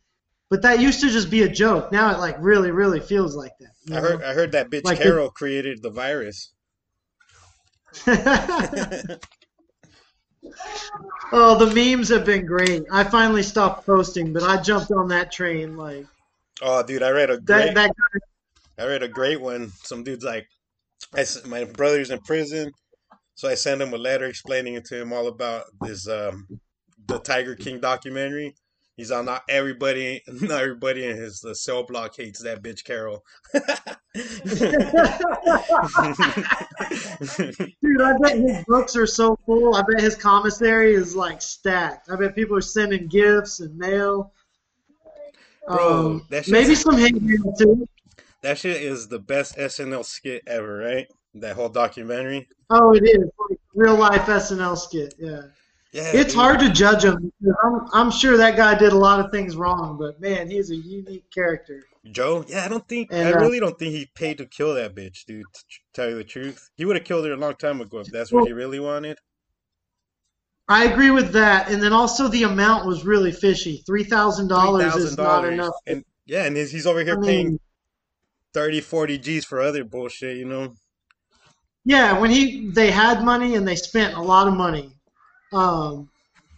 [0.51, 1.90] But that used to just be a joke.
[1.92, 3.70] Now it like really, really feels like that.
[3.87, 6.53] you I heard I heard that bitch Like the- Carole created the virus.
[11.33, 12.83] oh, the memes have been great.
[12.92, 15.77] I finally stopped posting, but I jumped on that train.
[15.77, 16.07] Like
[16.61, 17.44] Oh, dude, I read a that.
[17.44, 19.70] great That guy, I read a great one.
[19.83, 20.46] Some dude's like,
[21.15, 22.73] I my brother's in prison,
[23.35, 26.47] so I sent him a letter explaining it to him all about this um
[27.07, 28.55] the Tiger King documentary.
[28.97, 33.25] He's on not everybody, not everybody in his cell block hates that bitch Carole.
[37.83, 39.75] dude, I bet his books are so full.
[39.75, 42.11] I bet his commissary is like stacked.
[42.11, 44.33] I bet people are sending gifts and mail.
[45.67, 47.88] Bro, Um, maybe some hate mail too.
[48.43, 51.07] That shit is the best SNL skit ever, right?
[51.35, 52.49] That whole documentary.
[52.71, 55.15] Oh, it is like real life SNL skit.
[55.19, 55.43] Yeah.
[55.93, 56.41] Yeah, It's dude.
[56.41, 57.31] hard to judge him.
[57.63, 60.77] I'm, I'm sure that guy did a lot of things wrong, but man, he's a
[60.77, 61.83] unique character.
[62.11, 64.75] Joe, yeah, I don't think And, I uh, really don't think he paid to kill
[64.75, 65.45] that bitch, dude.
[65.53, 68.07] To tell you the truth, he would have killed her a long time ago if
[68.09, 69.19] that's what he really wanted.
[70.69, 73.83] I agree with that, and then also the amount was really fishy.
[73.85, 75.75] Three thousand dollars is not enough.
[75.87, 77.61] And yeah, and he's, he's over here I paying mean,
[78.55, 80.75] 30, 40 G's for other bullshit, you know?
[81.85, 84.91] yeah, when he they had money and they spent a lot of money.
[85.53, 86.09] Um,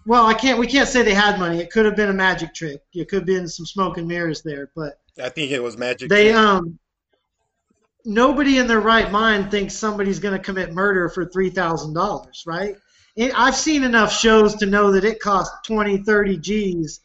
[0.06, 0.58] well, I can't.
[0.58, 1.60] We can't say they had money.
[1.60, 2.80] It could have been a magic trick.
[2.92, 6.10] It could have been some smoke and mirrors there, but I think it was magic.
[6.10, 6.36] they trick.
[6.36, 6.78] um.
[8.06, 12.44] Nobody in their right mind thinks somebody's going to commit murder for three thousand dollars,
[12.46, 12.76] right?
[13.16, 17.00] And I've seen enough shows to know that it costs 20, 30 G's,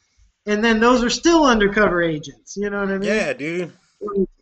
[0.47, 2.58] and then those are still undercover agents.
[2.58, 3.04] You know what I mean?
[3.04, 3.71] Yeah, dude.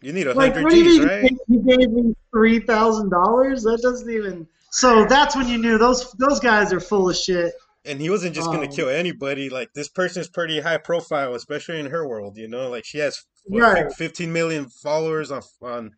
[0.02, 1.32] You need a Like, hundred you G's, right?
[1.48, 3.64] he gave me three thousand dollars?
[3.64, 4.48] That doesn't even.
[4.70, 7.54] So that's when you knew those those guys are full of shit.
[7.86, 9.50] And he wasn't just gonna Um, kill anybody.
[9.50, 12.38] Like this person's pretty high profile, especially in her world.
[12.38, 13.92] You know, like she has what, Right.
[13.94, 15.92] 15 million followers on on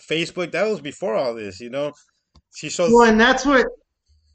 [0.00, 0.50] Facebook.
[0.52, 1.60] That was before all this.
[1.60, 1.92] You know,
[2.54, 2.92] she shows.
[2.92, 3.66] Well, and that's what.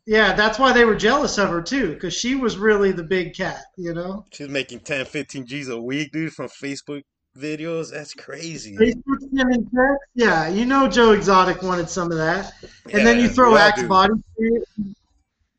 [0.06, 3.36] Yeah, that's why they were jealous of her too, because she was really the big
[3.36, 3.60] cat.
[3.78, 7.04] You know, She's making 10, 15 G's a week, dude, from Facebook
[7.40, 7.92] videos.
[7.92, 8.76] That's crazy.
[8.76, 9.70] Facebook sending.
[10.16, 12.52] Yeah, you know Joe Exotic wanted some of that,
[12.92, 13.88] and then you throw Axe do.
[13.88, 14.96] body spray.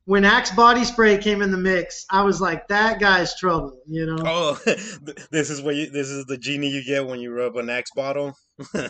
[0.07, 3.81] When Axe body spray came in the mix, I was like, that guy's trouble.
[3.87, 4.23] You know.
[4.25, 4.61] Oh,
[5.31, 5.91] this is what you.
[5.91, 8.37] This is the genie you get when you rub an Axe bottle.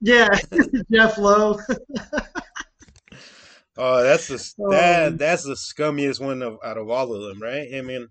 [0.00, 0.28] Yeah,
[0.92, 1.58] Jeff Lowe.
[3.76, 7.40] Oh, that's the that Um, that's the scummiest one of out of all of them,
[7.40, 7.68] right?
[7.74, 8.08] I mean,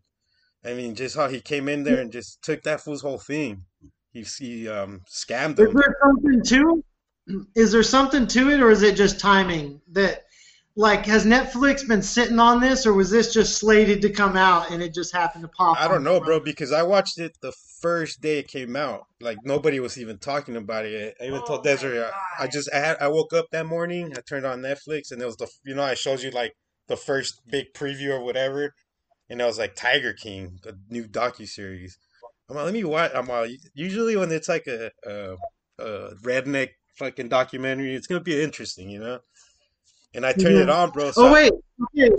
[0.65, 3.65] I mean, just how he came in there and just took that fool's whole thing.
[4.12, 6.84] He he um scammed Is there something to
[7.28, 7.45] it?
[7.56, 9.82] Is there something to it, or is it just timing?
[9.91, 10.26] That,
[10.76, 14.72] like, has Netflix been sitting on this, or was this just slated to come out
[14.72, 15.80] and it just happened to pop?
[15.80, 19.06] I don't know, bro, because I watched it the first day it came out.
[19.22, 21.15] Like nobody was even talking about it.
[21.22, 22.02] I even Oh told my Desiree.
[22.02, 24.13] I, I just I had I woke up that morning.
[24.17, 26.56] I turned on Netflix and it was the you know I showed you like
[26.88, 28.74] the first big preview or whatever,
[29.30, 31.98] and it was like Tiger King, the new docu series.
[32.50, 33.12] I'm like, let me watch.
[33.14, 35.36] I'm like, usually when it's like a, a
[35.78, 39.20] a redneck fucking documentary, it's gonna be interesting, you know.
[40.14, 41.12] And I turned it on, bro.
[41.12, 41.54] So Oh wait,
[41.96, 42.16] okay,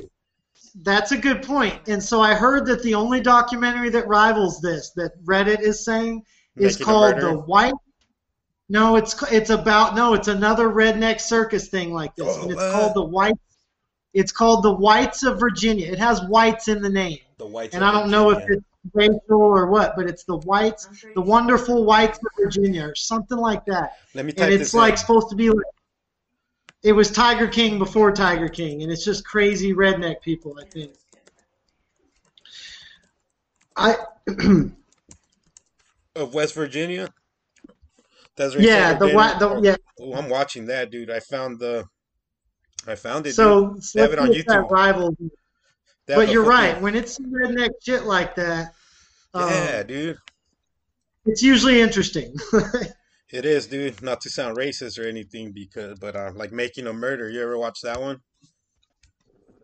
[0.82, 1.88] that's a good point.
[1.88, 6.22] And so I heard that the only documentary that rivals this, that Reddit is saying,
[6.56, 7.74] is Making called the White.
[8.68, 12.60] No, it's it's about no, it's another redneck circus thing like this, Oh, and it's
[12.70, 13.34] called the White.
[14.14, 15.90] It's called the Whites of Virginia.
[15.90, 17.18] It has whites in the name.
[17.38, 17.74] the whites.
[17.74, 18.58] and of I don't know if Virginia.
[18.58, 23.38] it's racial or what, but it's the whites, the wonderful whites of Virginia, or something
[23.38, 23.92] like that.
[24.14, 24.96] Let me type And this it's like in.
[24.98, 25.66] supposed to be like
[26.82, 30.58] it was Tiger King before Tiger King, and it's just crazy redneck people.
[30.58, 30.92] I think.
[33.76, 33.96] I
[36.16, 37.08] of West Virginia.
[38.36, 39.76] Desiree yeah, the it white, the, yeah.
[39.98, 41.10] Oh, oh, I'm watching that, dude.
[41.10, 41.86] I found the,
[42.86, 43.30] I found it.
[43.30, 43.34] dude.
[43.34, 45.30] So They have it on see if that YouTube.
[46.08, 46.80] Have But you're right.
[46.80, 48.72] When it's redneck shit like that,
[49.34, 50.18] um, Yeah, dude.
[51.26, 52.34] it's usually interesting.
[53.32, 54.02] It is, dude.
[54.02, 57.30] Not to sound racist or anything, because but uh, like making a murder.
[57.30, 58.20] You ever watch that one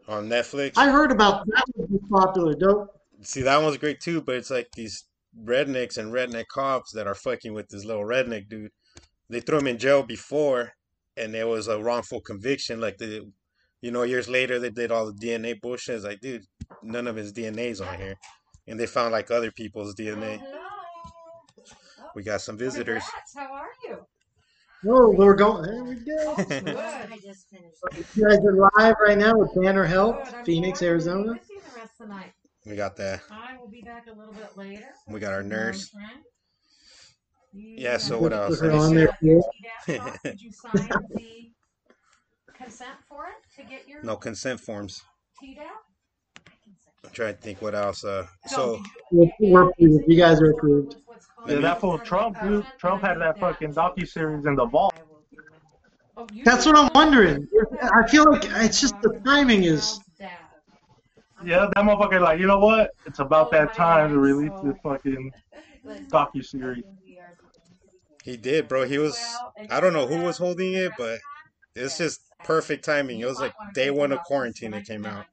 [0.07, 0.75] on Netflix?
[0.77, 2.55] I heard about that be popular.
[2.55, 2.93] Dope.
[3.23, 5.05] See, that one's great too, but it's like these
[5.45, 8.71] rednecks and redneck cops that are fucking with this little redneck dude.
[9.29, 10.75] They threw him in jail before,
[11.17, 12.81] and there was a wrongful conviction.
[12.81, 13.29] Like the,
[13.81, 15.97] you know, years later they did all the DNA bullshit.
[15.97, 16.45] It's like, dude,
[16.83, 18.17] none of his DNA's on here,
[18.67, 20.39] and they found like other people's DNA.
[20.39, 20.59] Hello.
[22.15, 23.03] We got some visitors.
[23.05, 23.99] Congrats, How are you?
[24.89, 25.63] Oh, we're going.
[25.65, 26.35] There we go.
[26.37, 26.77] Good.
[26.77, 28.17] I just finished.
[28.17, 30.47] You guys are live right now with Banner Health, Good.
[30.47, 31.33] Phoenix, glad Arizona.
[31.33, 32.33] with you the rest of the night.
[32.65, 33.21] We got that.
[33.31, 34.87] I will be back a little bit later.
[35.09, 35.91] We got our nurse.
[37.53, 38.61] Yeah, so what else?
[38.61, 39.17] Put her on there.
[39.21, 39.43] your
[39.87, 40.19] TDAP card.
[40.25, 41.51] Did you sign the
[42.55, 45.03] consent for it to get your No consent forms.
[45.43, 45.61] TDAP?
[47.05, 48.05] I'm trying to think what else.
[48.05, 50.05] Uh, so you- We're, we're approved.
[50.09, 50.97] You guys are approved.
[51.07, 52.67] What's called- Let Yeah, that fool Trump, dude.
[52.79, 54.95] Trump had that fucking docu series in the vault.
[56.19, 57.47] Oh, That's what I'm wondering.
[57.83, 60.01] I feel like it's just the timing is.
[61.45, 62.91] Yeah, that motherfucker like, you know what?
[63.05, 65.31] It's about that time to release this fucking
[66.09, 66.83] docu series.
[68.25, 68.85] he did, bro.
[68.85, 69.19] He was.
[69.71, 71.19] I don't know who was holding it, but
[71.77, 73.21] it's just perfect timing.
[73.21, 74.73] It was like day one of quarantine.
[74.75, 75.27] It came out.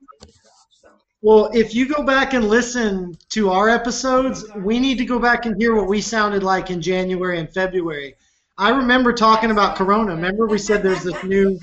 [1.21, 5.45] Well, if you go back and listen to our episodes, we need to go back
[5.45, 8.15] and hear what we sounded like in January and February.
[8.57, 10.15] I remember talking about Corona.
[10.15, 11.57] Remember, we said there's this new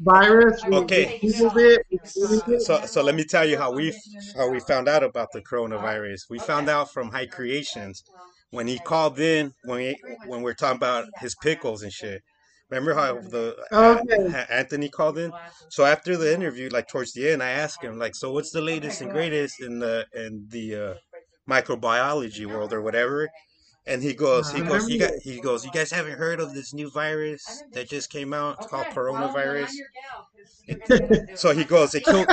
[0.00, 0.64] virus.
[0.64, 1.18] We, Okay.
[1.22, 1.86] we Googled it.
[1.90, 2.62] We Googled it.
[2.62, 3.92] So, so let me tell you how we
[4.36, 6.22] how we found out about the coronavirus.
[6.30, 8.04] We found out from High Creations
[8.50, 9.96] when he called in when we
[10.26, 12.22] when we are talking about his pickles and shit.
[12.70, 14.44] Remember how the Okay.
[14.50, 15.34] Anthony called in?
[15.68, 18.60] So after the interview, like towards the end, I asked him like, "So what's the
[18.62, 20.94] latest and greatest in the in the uh,
[21.48, 23.30] microbiology world or whatever?"
[23.86, 26.74] And he goes, he goes, you got, he goes, you guys haven't heard of this
[26.74, 28.56] new virus that just came out?
[28.58, 29.82] It's called coronavirus.
[31.34, 32.28] So he goes, it killed.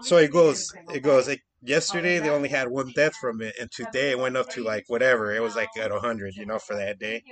[0.00, 1.28] So it goes, it goes.
[1.28, 4.64] Like yesterday, they only had one death from it, and today it went up to
[4.64, 5.34] like whatever.
[5.34, 7.24] It was like at hundred, you know, for that day.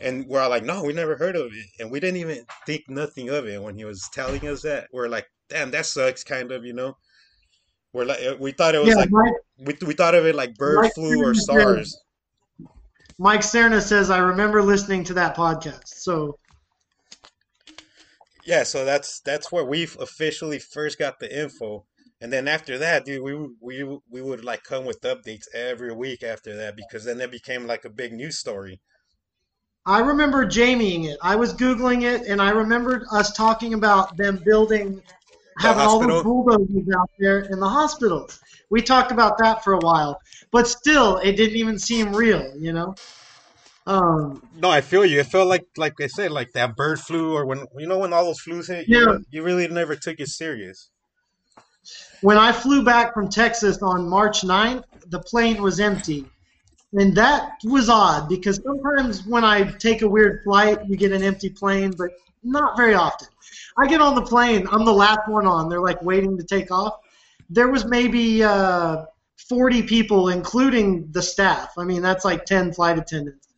[0.00, 2.84] And we're all like, no, we never heard of it, and we didn't even think
[2.88, 4.88] nothing of it when he was telling us that.
[4.92, 6.96] We're like, damn, that sucks, kind of, you know.
[7.92, 10.56] We're like we thought it was Yeah, like Mike, we, we thought of it like
[10.56, 11.96] bird Mike flu or SARS.
[13.18, 15.86] Mike Cerna says I remember listening to that podcast.
[15.86, 16.38] So
[18.44, 21.86] Yeah, so that's that's where we officially first got the info,
[22.20, 26.22] and then after that, dude, we we we would like come with updates every week
[26.22, 28.80] after that because then it became like a big news story.
[29.86, 31.18] I remember Jamieing it.
[31.22, 35.02] I was googling it, and I remembered us talking about them building,
[35.58, 38.40] having all those bulldozers out there in the hospitals.
[38.70, 40.18] We talked about that for a while,
[40.50, 42.50] but still, it didn't even seem real.
[42.58, 42.94] You know.
[43.86, 45.20] Um, No, I feel you.
[45.20, 48.14] It felt like like I said, like that bird flu, or when you know when
[48.14, 49.18] all those flus hit, you, Yeah.
[49.30, 50.88] you really never took it serious.
[52.22, 56.24] when I flew back from Texas on March 9th, the plane was empty.
[56.94, 61.22] And that was odd because sometimes when I take a weird flight, you get an
[61.22, 62.10] empty plane, but
[62.44, 63.28] not very often.
[63.76, 65.68] I get on the plane, I'm the last one on.
[65.68, 67.00] They're like waiting to take off.
[67.50, 69.06] There was maybe uh,
[69.48, 71.72] 40 people, including the staff.
[71.76, 73.48] I mean, that's like 10 flight attendants.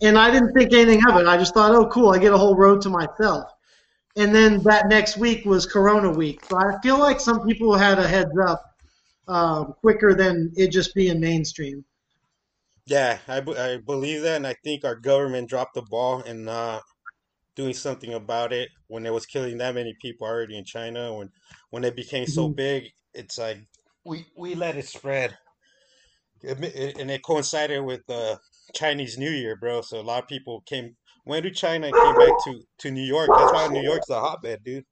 [0.00, 1.26] And I didn't think anything of it.
[1.26, 3.50] I just thought, oh, cool, I get a whole row to myself.
[4.16, 6.44] And then that next week was Corona week.
[6.44, 8.76] So I feel like some people had a heads up
[9.26, 11.84] um, quicker than it just being mainstream.
[12.86, 16.44] Yeah, I, b- I believe that, and I think our government dropped the ball in
[16.44, 16.82] not
[17.56, 21.14] doing something about it when it was killing that many people already in China.
[21.14, 21.30] When
[21.70, 22.56] when it became so Mhm.
[22.56, 23.58] big, it's like
[24.04, 25.36] we we let it spread,
[26.42, 28.38] It ma- it- and it coincided with the
[28.74, 29.80] Chinese New Year, bro.
[29.80, 33.02] So a lot of people came went to China and came back to to New
[33.04, 33.34] York.
[33.34, 34.84] That's why New York's the hotbed, dude.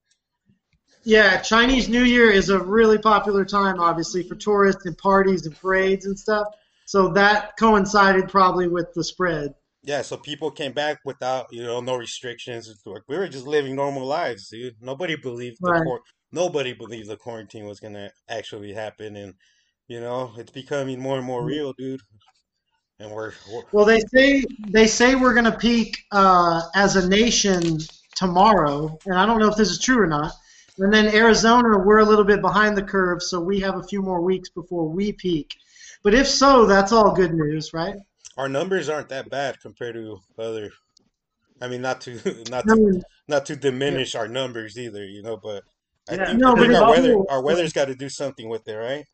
[1.05, 5.55] Yeah, Chinese New Year is a really popular time, obviously, for tourists and parties and
[5.59, 6.47] parades and stuff.
[6.91, 9.55] So that coincided probably with the spread.
[9.85, 12.69] Yeah, so people came back without, you know, no restrictions.
[12.85, 14.75] We were just living normal lives, dude.
[14.81, 15.83] Nobody believed the Right.
[15.85, 16.01] quar
[16.33, 19.35] nobody believed the quarantine was gonna actually happen, and
[19.87, 22.01] you know, it's becoming more and more real, dude.
[22.99, 27.09] And we're, we're Well, they say they say we're going to peak uh, as a
[27.09, 27.79] nation
[28.17, 30.33] tomorrow, and I don't know if this is true or not.
[30.79, 34.03] And then Arizona, we're a little bit behind the curve, so we have a few
[34.03, 35.55] more weeks before we peak.
[36.03, 37.95] But if so, that's all good news, right?
[38.37, 40.71] our numbers aren't that bad compared to other.
[41.61, 42.13] I mean, not to
[42.51, 45.63] not I to mean, not to diminish our numbers either, you know, but
[46.09, 48.49] I Yeah, think No, I think our weather also- our weather's got to do something
[48.49, 49.05] with it, right?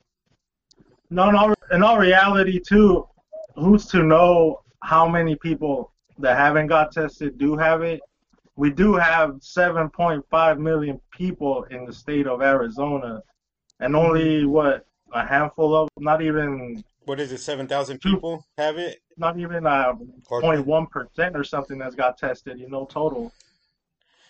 [1.11, 1.55] No, no.
[1.73, 3.09] In all reality, too,
[3.57, 8.01] who's to know how many people that haven't got tested do have it?
[8.57, 13.21] We do have 7.5 million people in the state of Arizona,
[13.81, 14.87] and only what
[15.17, 17.39] a handful of, not even, What is it?
[17.39, 19.97] Seven thousand people have it, not even uh, a
[20.31, 22.59] or 0.1 percent or something that's got tested.
[22.59, 23.33] You know, total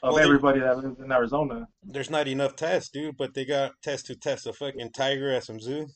[0.03, 1.67] of Well, they- everybody that lives in Arizona.
[1.83, 3.17] there's not enough tests, dude.
[3.17, 5.89] But they got tests to test a fucking tiger at some zoo.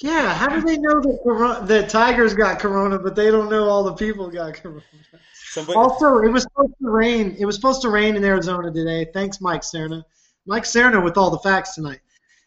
[0.00, 0.32] yeah.
[0.34, 3.84] How do they know that coro- the tigers got corona, but they don't know all
[3.84, 4.82] the people got corona?
[5.50, 7.36] Somebody, Also, it was supposed to rain.
[7.38, 9.06] It was supposed to rain in Arizona today.
[9.14, 10.02] Thanks, Mike Cerna.
[10.46, 12.00] Mike Cerna with all the facts tonight.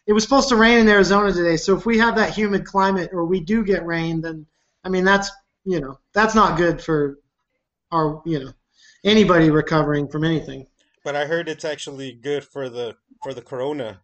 [0.08, 1.58] It was supposed to rain in Arizona today.
[1.58, 4.46] So if we have that humid climate, or we do get rain, then
[4.82, 5.30] I mean that's
[5.64, 7.18] you know that's not good for
[7.92, 8.52] our you know
[9.04, 10.66] anybody recovering from anything.
[11.04, 14.00] but I heard it's actually good for the for the corona.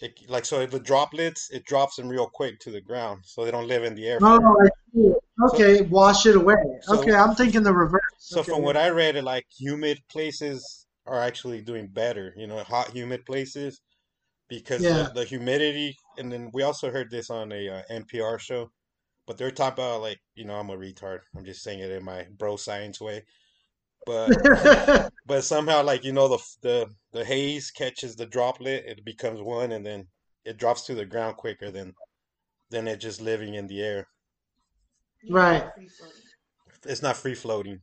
[0.00, 3.50] It, like so, the droplets it drops them real quick to the ground, so they
[3.50, 4.18] don't live in the air.
[4.22, 4.64] Oh, forever.
[4.64, 5.12] I see.
[5.52, 6.54] Okay, wash it away.
[6.82, 8.00] so- okay, I'm thinking the reverse.
[8.18, 8.52] So Okay.
[8.52, 12.32] from what I read, like humid places are actually doing better.
[12.36, 13.80] You know, hot humid places
[14.48, 15.04] because Yeah.
[15.04, 15.96] the, the humidity.
[16.16, 18.70] And then we also heard this on a uh, NPR show,
[19.26, 21.20] but they're talking about like you know I'm a retard.
[21.36, 23.24] I'm just saying it in my bro science way,
[24.06, 24.32] but
[25.26, 29.72] but somehow like you know the the the haze catches the droplet, it becomes one,
[29.72, 30.08] and then
[30.44, 31.94] it drops to the ground quicker than
[32.70, 34.08] than it just living in the air.
[35.30, 35.64] Right.
[36.84, 37.80] It's not free floating.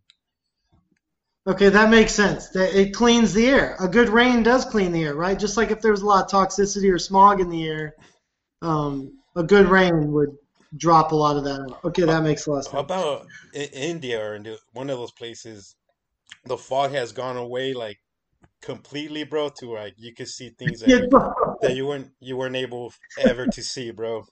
[1.47, 2.49] Okay, that makes sense.
[2.49, 3.75] That it cleans the air.
[3.79, 5.37] A good rain does clean the air, right?
[5.37, 7.93] Just like if there was a lot of toxicity or smog in the air,
[8.61, 10.35] um, a good rain would
[10.77, 11.83] drop a lot of that out.
[11.85, 12.75] Okay, that makes a lot of sense.
[12.81, 15.75] about in India or in one of those places,
[16.45, 17.97] the fog has gone away like
[18.61, 21.31] completely, bro, to like you could see things that, you-
[21.61, 24.25] that you weren't you weren't able ever to see, bro.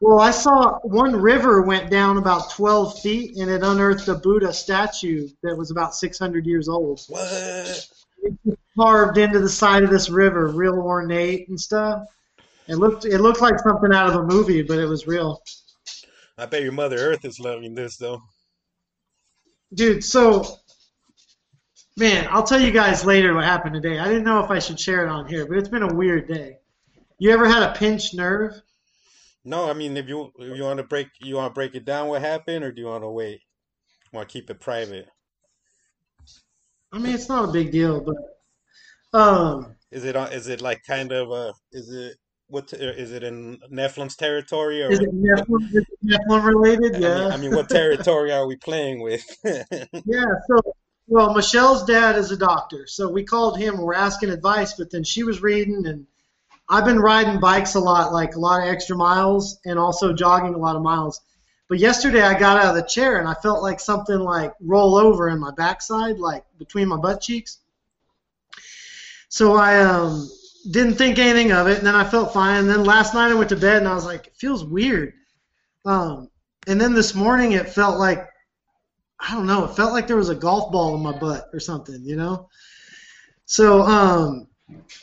[0.00, 4.52] Well, I saw one river went down about 12 feet and it unearthed a Buddha
[4.52, 7.00] statue that was about 600 years old.
[7.08, 7.88] What?
[8.76, 12.04] Carved into the side of this river, real ornate and stuff.
[12.68, 15.40] It looked it looked like something out of a movie, but it was real.
[16.36, 18.22] I bet your Mother Earth is loving this though.
[19.72, 20.58] Dude, so
[21.98, 23.98] Man, I'll tell you guys later what happened today.
[23.98, 26.28] I didn't know if I should share it on here, but it's been a weird
[26.28, 26.58] day.
[27.18, 28.60] You ever had a pinched nerve?
[29.46, 31.84] No, I mean, if you if you want to break you want to break it
[31.84, 33.40] down, what happened, or do you want to wait?
[34.12, 35.06] Want to keep it private?
[36.92, 40.32] I mean, it's not a big deal, but um, Is it on?
[40.32, 41.52] Is it like kind of uh?
[41.70, 42.16] Is it
[42.48, 42.68] what?
[42.68, 44.90] t- Is it in Nephilim's territory or?
[44.90, 46.96] is it Nephilim, is it Nephilim related?
[46.96, 47.14] I Yeah.
[47.14, 49.24] mean, I mean, what territory are we playing with?
[50.04, 50.74] Yeah, so
[51.08, 53.78] well, Michelle's dad is a doctor, so we called him.
[53.78, 56.06] We're asking advice, but then she was reading, and
[56.68, 60.54] I've been riding bikes a lot, like a lot of extra miles, and also jogging
[60.54, 61.20] a lot of miles.
[61.68, 64.96] But yesterday I got out of the chair and I felt like something like roll
[64.96, 67.58] over in my backside, like between my butt cheeks.
[69.28, 70.28] So I um,
[70.70, 72.60] didn't think anything of it, and then I felt fine.
[72.60, 75.12] And then last night I went to bed and I was like, it feels weird.
[75.84, 76.30] Um,
[76.66, 78.26] and then this morning it felt like
[79.18, 79.64] I don't know.
[79.64, 82.48] It felt like there was a golf ball in my butt or something, you know.
[83.46, 84.46] So um,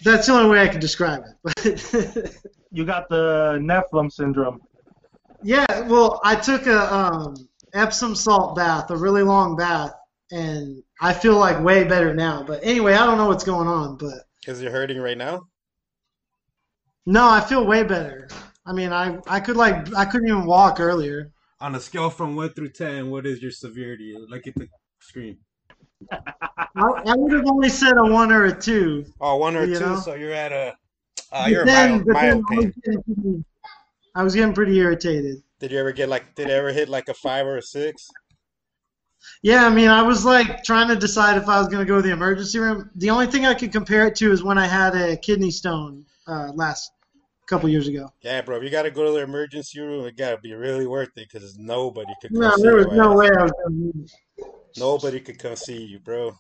[0.04, 1.24] that's the only way I can describe
[1.58, 2.36] it.
[2.76, 4.60] You got the Nephilim syndrome.
[5.44, 7.36] yeah, well, I took a um,
[7.76, 9.94] Epsom salt bath, a really long bath,
[10.32, 12.42] and I feel like way better now.
[12.42, 15.44] But anyway, I don't know what's going on, but Is it hurting right now?
[17.06, 18.28] no, I feel way better.
[18.66, 21.32] I mean, I I could like I couldn't even walk earlier.
[21.60, 24.16] On a scale from one through ten, what is your severity?
[24.30, 24.68] Look at the
[25.00, 25.38] screen.
[26.12, 29.06] I, I would have only said a one or a two.
[29.22, 29.80] Oh, one or two.
[29.80, 30.00] know?
[30.00, 30.76] So you're at a.
[31.32, 33.46] Uh, you're a then- mild, mild I was getting pretty-
[34.16, 35.42] I was getting pretty irritated.
[35.60, 36.36] Did you ever get like?
[36.36, 38.08] Did it ever hit like a five or a six?
[39.42, 41.96] Yeah, I mean, I was like trying to decide if I was going to go
[41.96, 42.90] to the emergency room.
[42.96, 46.06] The only thing I could compare it to is when I had a kidney stone
[46.28, 46.92] uh, last
[47.48, 48.12] couple years ago.
[48.22, 48.58] Yeah, bro.
[48.58, 51.58] If you gotta go to the emergency room, it gotta be really worth it because
[51.58, 53.18] nobody could No, there was no ass.
[53.18, 54.14] way I was going to.
[54.78, 56.38] Nobody could come see you, bro.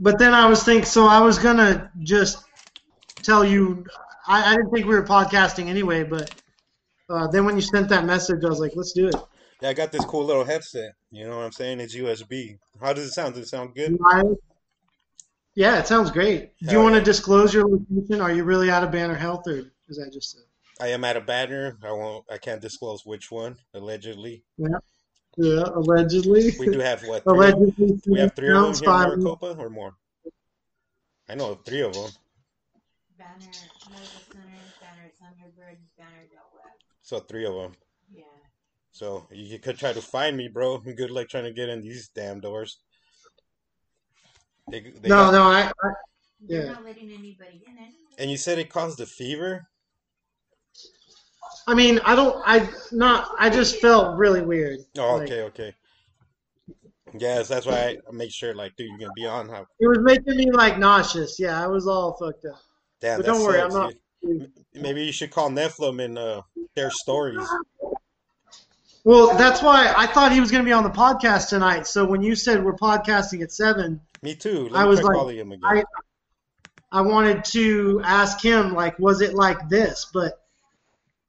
[0.00, 2.44] But then I was thinking, so I was going to just
[3.22, 3.84] tell you.
[4.26, 6.34] I, I didn't think we were podcasting anyway, but
[7.08, 9.14] uh, then when you sent that message, I was like, let's do it.
[9.60, 10.92] Yeah, I got this cool little headset.
[11.10, 11.80] You know what I'm saying?
[11.80, 12.58] It's USB.
[12.80, 13.34] How does it sound?
[13.34, 13.98] Does it sound good?
[13.98, 14.36] Live.
[15.54, 16.52] Yeah, it sounds great.
[16.60, 17.04] Do you want to yeah.
[17.04, 18.20] disclose your location?
[18.20, 19.56] Are you really out of Banner Health, or
[19.88, 21.76] is that just a, I am at a banner.
[21.82, 22.24] I won't.
[22.30, 23.56] I can't disclose which one.
[23.74, 24.78] Allegedly, yeah,
[25.38, 26.52] allegedly?
[26.58, 27.22] we do have what?
[27.24, 27.32] Three?
[27.34, 28.00] allegedly.
[28.06, 29.08] We have three of them here in fine.
[29.08, 29.94] Maricopa, or more.
[31.28, 32.10] I know of three of them.
[33.18, 34.46] Banner Medical Center,
[34.80, 36.72] Banner Thunderbird, Banner Del Webb.
[37.02, 37.72] So three of them.
[38.12, 38.22] Yeah.
[38.92, 40.78] So you could try to find me, bro.
[40.78, 42.78] Good luck trying to get in these damn doors.
[44.70, 45.92] They, they No, got- no, I, I
[46.40, 46.72] They're Yeah.
[46.72, 47.92] not letting anybody in anyway.
[48.18, 49.68] And you said it caused a fever?
[51.68, 54.78] I mean, I don't, I not, I just felt really weird.
[54.96, 55.74] Oh, Like, okay, okay.
[57.18, 59.50] Yes, that's why I make sure, like, dude, you're gonna be on.
[59.50, 59.66] How?
[59.78, 61.38] It was making me like nauseous.
[61.38, 62.58] Yeah, I was all fucked up.
[63.00, 63.92] Damn, But don't worry, sucks, I'm
[64.22, 64.48] not-.
[64.74, 66.42] Maybe you should call Nephilim and uh,
[66.74, 67.46] their stories.
[69.04, 71.86] Well, that's why I thought he was going to be on the podcast tonight.
[71.86, 74.68] So when you said we're podcasting at seven, Me too.
[74.70, 75.60] Let I was like, him again.
[75.64, 75.84] I,
[76.90, 80.06] I wanted to ask him like, was it like this?
[80.12, 80.34] But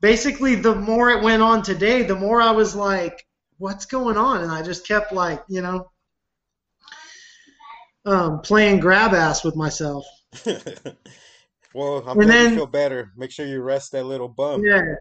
[0.01, 3.25] basically, the more it went on today, the more I was like,
[3.57, 4.41] what's going on?
[4.41, 5.91] And I just kept like, you know,
[8.05, 10.05] um, playing grab ass with myself.
[10.45, 13.11] well, I'm And glad then- you feel better.
[13.17, 14.63] Make sure you rest that little bum.
[14.63, 14.95] Yeah.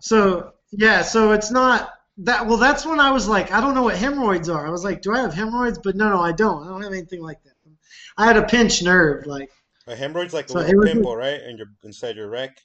[0.00, 2.46] So yeah, so it's not that.
[2.46, 4.66] Well, that's when I was like, I don't know what hemorrhoids are.
[4.66, 5.80] I was like, do I have hemorrhoids?
[5.82, 6.64] But no, no, I don't.
[6.64, 7.52] I don't have anything like that.
[8.16, 9.50] I had a pinched nerve, like.
[9.86, 11.40] A hemorrhoid's like So it little pimple, right?
[11.40, 12.58] And you're inside your rec.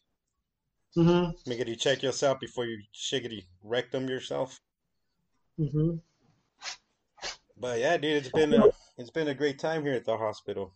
[0.96, 4.60] Hmm Make you check yourself before you shiggity rectum yourself.
[5.58, 5.98] hmm
[7.58, 10.76] But yeah, dude, it's been a it's been a great time here at the hospital.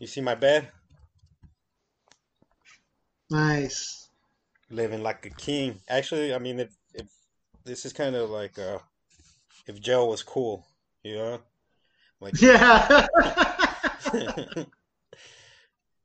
[0.00, 0.72] You see my bed?
[3.30, 4.10] Nice.
[4.70, 5.80] Living like a king.
[5.88, 7.06] Actually, I mean, if if
[7.64, 8.78] this is kind of like uh,
[9.66, 10.66] if jail was cool,
[11.04, 11.42] you know,
[12.20, 13.06] like Yeah.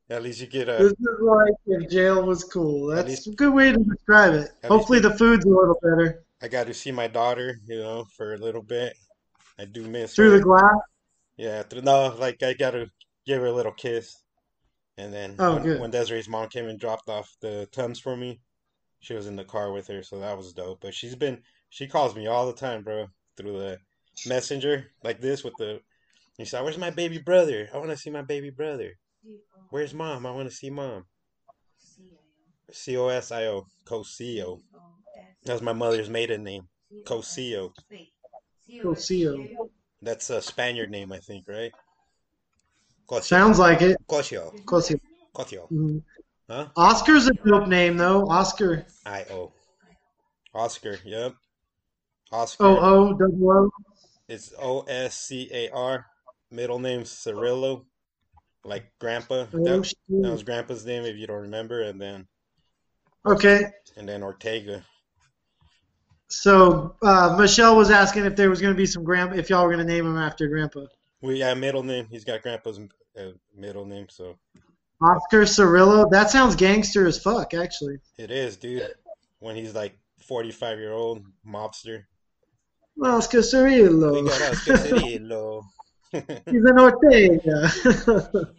[0.09, 2.87] at least you get a this is like if jail was cool.
[2.87, 4.49] That's least- a good way to describe it.
[4.65, 8.33] Hopefully, the food's a little better I got to see my daughter, you know, for
[8.33, 8.95] a little bit.
[9.57, 10.37] I do miss through her.
[10.37, 10.75] the glass.
[11.37, 12.87] Yeah, through, no, like I gotta
[13.25, 14.15] give her a little kiss.
[14.97, 18.41] And then Oh, when, when Desiree's mom came and dropped off the Tums for me,
[18.99, 20.81] she was in the car with her, so that was dope.
[20.81, 23.77] But she's been, she calls me all the time, bro, through the
[24.25, 25.79] messenger like this with the,
[26.37, 27.69] you said, "Where's my baby brother?
[27.73, 28.91] I want to see my baby brother.
[29.69, 30.25] Where's mom?
[30.25, 31.05] I want to see mom."
[32.71, 34.61] C O S I O, Cosio.
[35.43, 36.67] That was my mother's maiden name.
[37.05, 37.71] Cosio.
[38.81, 39.69] Cosio.
[40.01, 41.71] That's a Spaniard name, I think, right?
[43.07, 43.23] Cosio.
[43.23, 43.97] Sounds like it.
[44.07, 44.51] Cosio.
[44.65, 44.99] Cosio.
[45.33, 45.67] Cosio.
[45.71, 46.03] Mhm.
[46.49, 46.69] Huh?
[46.75, 48.25] Oscar's a dope name though.
[48.27, 48.85] Oscar.
[49.05, 49.53] I O.
[50.53, 50.97] Oscar.
[51.03, 51.35] Yep.
[52.31, 52.65] Oscar.
[52.65, 53.69] O O double O.
[54.27, 56.05] It's O S C A R.
[56.51, 57.85] Middle name Cirillo,
[58.65, 59.45] like Grandpa.
[59.53, 62.27] Oh, That, that was Grandpa's name, if you don't remember, and then
[63.25, 63.61] Okay.
[63.97, 64.83] and then Ortega.
[66.27, 69.63] So uh, Michelle was asking if there was going to be some grandpa, if y'all
[69.63, 70.85] were going to name him after Grandpa.
[71.21, 72.07] We got middle name.
[72.09, 72.79] He's got Grandpa's
[73.17, 74.35] uh, middle name, so
[75.01, 76.09] Oscar Cirillo.
[76.11, 77.97] That sounds gangster as fuck, actually.
[78.17, 78.93] it is, dude.
[79.39, 82.03] When he's like forty-five year old mobster.
[83.03, 84.27] Oscar Cirillo.
[84.27, 85.63] got Oscar Cirillo.
[86.49, 87.71] He's an Ortega.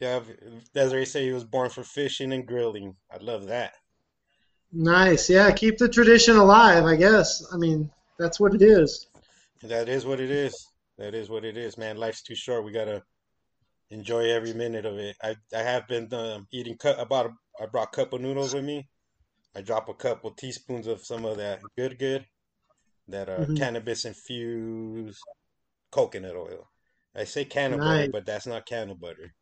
[0.00, 0.20] Yeah,
[0.74, 2.96] Desiree said he was born for fishing and grilling.
[3.10, 3.72] I love that.
[4.72, 5.30] nice.
[5.30, 7.44] Yeah, keep the tradition alive, I guess.
[7.52, 9.06] I mean, that's what it is.
[9.62, 10.68] That is what it is.
[10.98, 11.96] That is what it is, man.
[11.96, 12.64] Life's too short.
[12.64, 13.02] We gotta
[13.90, 15.16] enjoy every minute of it.
[15.22, 16.98] I I have been um, eating cup.
[16.98, 17.30] I bought a,
[17.62, 18.88] I brought cup of noodles with me.
[19.56, 22.26] I drop a couple teaspoons of some of that good good,
[23.08, 23.56] that uh, Mhm.
[23.56, 25.24] cannabis infused
[25.92, 26.68] coconut oil.
[27.14, 27.86] I say canna Nice.
[28.00, 29.32] butter, but that's not canna butter.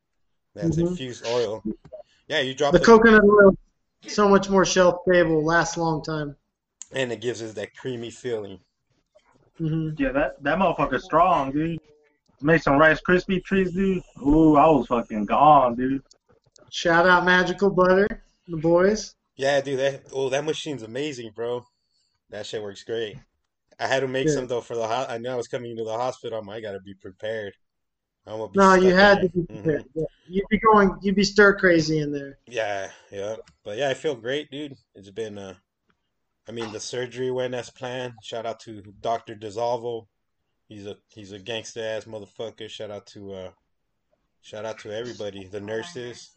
[0.55, 0.89] That's Mhm.
[0.91, 1.65] infused oil.
[2.29, 3.57] Yeah, you drop The the, coconut oil,
[4.07, 6.37] so much more shelf stable, lasts a long time.
[6.93, 8.59] and it gives us that creamy feeling.
[9.59, 11.79] hmm Yeah, that that motherfucker's strong, dude.
[12.43, 14.03] Make some Rice Krispie treats, dude.
[14.23, 16.03] Ooh, I was fucking gone, dude.
[16.71, 19.15] Shout out Magical Butter, the boys.
[19.37, 21.65] Yeah, dude, that oh that machine's amazing, bro.
[22.31, 23.19] That shit works great.
[23.81, 24.35] I had to make Good.
[24.35, 26.39] some though for the ho I knew I was coming into the hospital.
[26.39, 27.55] I'm, I gotta be prepared.
[28.27, 29.29] I'm gonna be No, you had there.
[29.29, 29.85] to be Mhm.
[29.95, 30.05] Yeah.
[30.29, 32.39] You'd be going, you'd be stir crazy in there.
[32.47, 33.37] Yeah, yeah.
[33.65, 34.77] But yeah, I feel great, dude.
[34.95, 35.55] It's been uh
[36.47, 38.15] I mean the surgery went as planned.
[38.23, 39.35] Shout out to Dr.
[39.35, 40.07] DeSalvo.
[40.69, 42.69] He's a he's a gangster ass motherfucker.
[42.69, 43.51] Shout out to uh
[44.43, 45.47] shout out to everybody.
[45.47, 46.31] The nurses,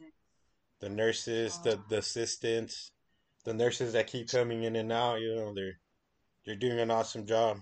[0.80, 2.92] the nurses, the the assistants,
[3.44, 5.80] the nurses that keep coming in and out, you know, they're
[6.46, 7.60] they're doing an awesome job.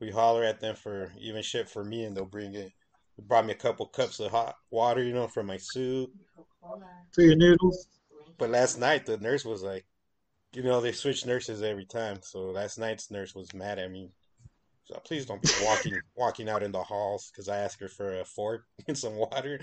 [0.00, 2.72] We holler at them for even shit for me and they'll bring it.
[3.16, 6.10] They brought me a couple cups of hot water, you know, for my soup.
[7.12, 7.88] For your noodles.
[8.38, 9.84] But last night the nurse was like,
[10.52, 12.18] you know, they switch nurses every time.
[12.22, 14.10] So last night's nurse was mad at me.
[14.84, 18.20] So please don't be walking walking out in the halls because I asked her for
[18.20, 19.60] a fork and some water,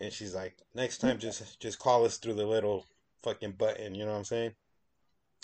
[0.00, 2.86] and she's like, next time just just call us through the little
[3.22, 3.94] fucking button.
[3.94, 4.52] You know what I'm saying?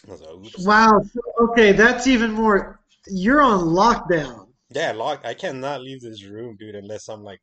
[0.06, 0.66] I was like, oops.
[0.66, 1.02] Wow.
[1.40, 2.80] Okay, that's even more.
[3.08, 4.48] You're on lockdown.
[4.70, 5.22] Yeah, lock.
[5.24, 7.40] I cannot leave this room, dude, unless I'm like,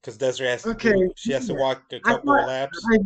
[0.00, 0.92] because Desiree has to Okay.
[0.92, 2.78] do, she has to walk a I couple thought- laps.
[2.92, 2.98] I,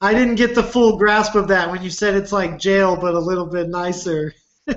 [0.00, 3.14] I didn't get the full grasp of that when you said it's like jail, but
[3.14, 4.34] a little bit nicer.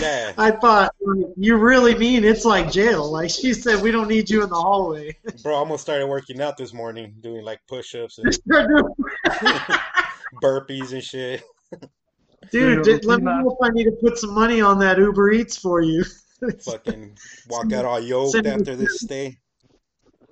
[0.00, 0.92] Yeah, I thought
[1.36, 3.08] you really mean it's like jail.
[3.08, 5.16] Like she said, we don't need you in the hallway.
[5.44, 8.36] bro, I almost started working out this morning, doing like push-ups and
[10.42, 11.44] burpees and shit.
[12.50, 15.32] Dude, Dude, let me know if I need to put some money on that Uber
[15.32, 16.04] Eats for you.
[16.64, 17.16] Fucking
[17.48, 19.38] walk out all yoked Send me- after this stay.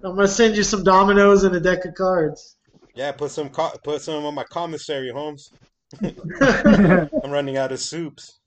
[0.03, 2.57] I'm gonna send you some dominoes and a deck of cards.
[2.95, 5.51] Yeah, put some co- put some on my commissary, Holmes.
[6.03, 8.41] I'm running out of soups.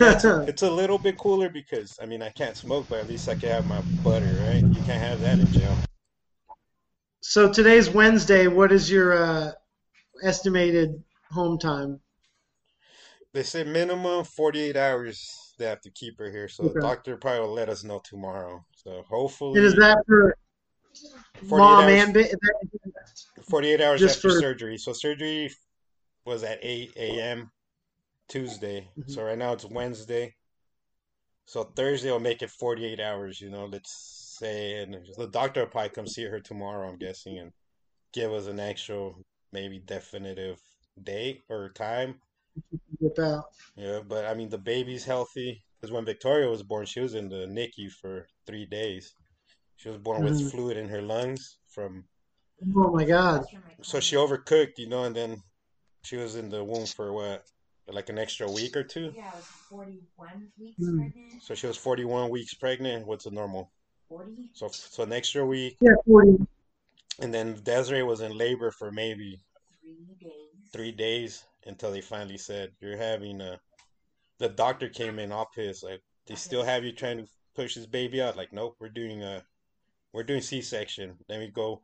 [0.00, 3.08] Yeah, it's, it's a little bit cooler because I mean I can't smoke, but at
[3.08, 4.62] least I can have my butter, right?
[4.62, 5.76] You can't have that in jail.
[7.20, 8.46] so today's Wednesday.
[8.46, 9.52] What is your uh,
[10.22, 12.00] estimated home time?
[13.34, 17.40] They said minimum 48 hours they have to keep her here, so the doctor probably
[17.40, 18.64] will let us know tomorrow.
[18.76, 20.34] So hopefully And is that for
[21.48, 22.00] 48 mom hours.
[22.04, 24.78] and ba- 48 hours Just after for- surgery.
[24.78, 25.52] So surgery
[26.24, 27.50] was at 8 a.m.
[28.28, 28.90] Tuesday.
[28.98, 29.10] Mhm.
[29.10, 30.34] So right now it's Wednesday.
[31.46, 34.82] So Thursday will make it 48 hours, you know, let's say.
[34.82, 37.52] And the doctor will probably come see her tomorrow, I'm guessing, and
[38.12, 40.60] give us an actual, maybe definitive
[41.02, 42.20] date or time.
[43.00, 43.44] Whip out?
[43.76, 45.62] Yeah, but I mean, the baby's healthy.
[45.80, 49.14] Because when Victoria was born, she was in the NICU for three days.
[49.76, 50.50] She was born with Mhm.
[50.50, 52.04] fluid in her lungs from
[52.74, 53.44] Oh my God!
[53.82, 55.40] so she overcooked, you know, and then
[56.02, 57.46] she was in the womb for what,
[57.86, 59.12] like an extra week or two.
[59.14, 60.98] Yeah, I was 41 weeks Hmm.
[60.98, 61.42] pregnant.
[61.42, 63.06] So she was 41 weeks pregnant.
[63.06, 63.70] What's the normal?
[64.08, 64.50] 40?
[64.54, 66.36] So so an extra week, Yeah, forty.
[67.20, 69.40] and then Desiree was in labor for maybe
[69.80, 70.70] Three days.
[70.72, 73.60] three days until they finally said you're having a.
[74.38, 77.86] The doctor came in all pissed, like they still have you trying to push this
[77.86, 78.36] baby out.
[78.36, 79.44] Like nope, we're doing a,
[80.12, 81.16] we're doing C-section.
[81.28, 81.82] Then we go,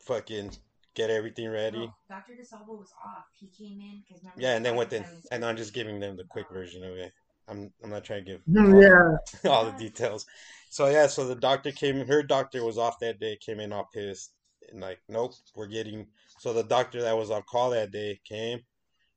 [0.00, 0.52] fucking
[0.94, 1.78] get everything ready.
[1.78, 2.32] Well, Dr.
[2.34, 3.24] DeSalvo was off.
[3.38, 5.06] He came in because Yeah, and then what then?
[5.30, 7.12] And I'm just giving them the quick version of it.
[7.48, 9.16] I'm I'm not trying to give Hmm, all, Yeah.
[9.50, 10.26] all the details.
[10.70, 12.06] So yeah, so the doctor came.
[12.06, 13.36] Her doctor was off that day.
[13.44, 14.32] Came in all pissed
[14.70, 16.06] and like, nope, we're getting.
[16.38, 18.60] So the doctor that was on call that day came.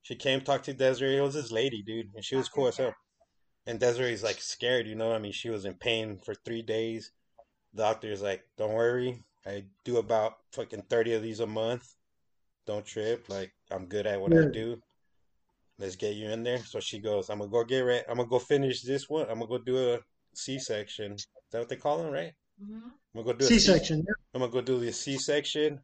[0.07, 1.17] She came, talked to Desiree.
[1.17, 2.95] It was this lady, dude, and she was cool as hell.
[3.65, 5.11] And Desiree's like scared, you know.
[5.11, 7.11] I mean, she was in pain for three days.
[7.73, 9.21] The doctor's like, don't worry.
[9.45, 11.83] I do about fucking 30 of these a month.
[12.65, 13.27] Don't trip.
[13.27, 14.81] Like, I'm good at what I do.
[15.77, 16.59] Let's get you in there.
[16.59, 18.05] So she goes, I'm gonna go get ready.
[18.07, 19.23] I'm gonna go finish this one.
[19.29, 19.99] I'm gonna go do a
[20.35, 21.15] C-section.
[21.15, 22.31] Is that what they call them, right?
[22.63, 22.81] Mhm.
[22.85, 24.05] I'm gonna go do a C- C-section.
[24.07, 24.13] yeah.
[24.33, 25.81] I'm gonna go do the C-section,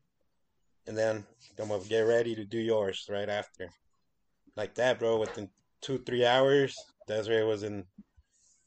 [0.87, 1.25] and then
[1.59, 3.69] I'm gonna get ready to do yours right after.
[4.55, 5.17] Like that, bro.
[5.17, 5.49] Within
[5.81, 7.85] two, three hours, Desiree was in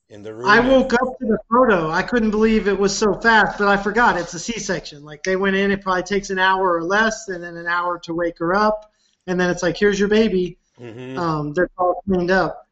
[0.09, 0.49] in the room.
[0.49, 1.91] I woke up to the photo.
[1.91, 5.05] I couldn't believe it was so fast, but I forgot it's a C-section.
[5.05, 7.99] Like they went in, it probably takes an hour or less, and then an hour
[8.01, 8.91] to wake her up,
[9.27, 10.57] and then it's like, here's your baby.
[10.79, 12.69] hmm Um, they're all cleaned up.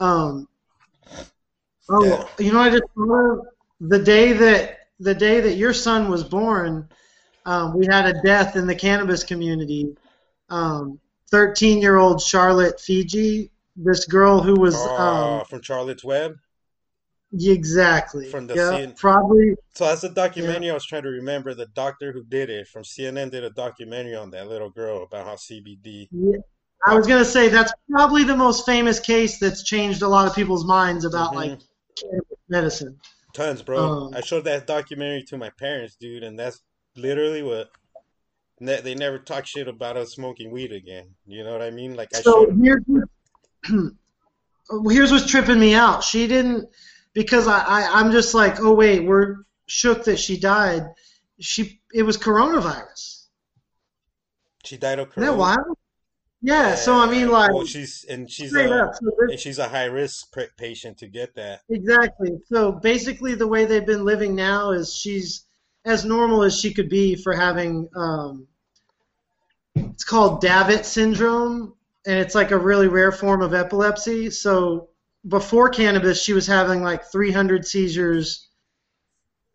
[0.00, 0.48] Um,
[1.88, 2.26] oh, Yeah.
[2.38, 3.46] you know, I just of
[3.80, 6.88] the day that the day that your son was born.
[7.46, 9.94] Um, we had a death in the cannabis community.
[10.48, 10.98] Um,
[11.30, 16.36] Thirteen-year-old Charlotte Figi, this girl who was Oh, um, from Charlotte's Web.
[17.36, 21.54] exactly From the yeah, scene- probably So that's a documentary I was trying to remember.
[21.54, 25.26] The doctor who did it from CNN did a documentary on that little girl about
[25.26, 26.08] how CBD.
[26.12, 26.38] Yeah,
[26.86, 30.34] I was gonna say that's probably the most famous case that's changed a lot of
[30.34, 31.36] people's minds about Mhm.
[31.36, 31.60] like
[32.00, 33.00] cannabis medicine.
[33.32, 33.78] Tons, bro.
[33.90, 36.60] Um, I showed that documentary to my parents, dude, and that's
[36.96, 37.70] literally what.
[38.60, 41.14] Ne- They never talk shit about us smoking weed again.
[41.26, 41.94] You know what I mean?
[41.94, 42.82] Like I So here's
[44.90, 46.04] here's what's tripping me out.
[46.04, 46.68] She didn't
[47.12, 50.82] because I, I I'm just like oh wait we're shook that she died.
[51.40, 53.26] She it was coronavirus.
[54.64, 55.78] She died of Isn't that wild?
[56.44, 56.74] Yeah.
[56.74, 58.94] So I mean like well, she's and she's a up.
[58.94, 61.62] So and she's a high risk patient to get that.
[61.70, 62.38] Exactly.
[62.46, 65.43] So basically, the way they've been living now is she's
[65.84, 67.88] as normal as she could be for having.
[67.94, 68.46] Um,
[69.74, 71.74] it's called Dravet syndrome,
[72.06, 74.30] and it's like a really rare form of epilepsy.
[74.30, 74.88] So
[75.26, 78.48] before cannabis, she was having like 300 seizures.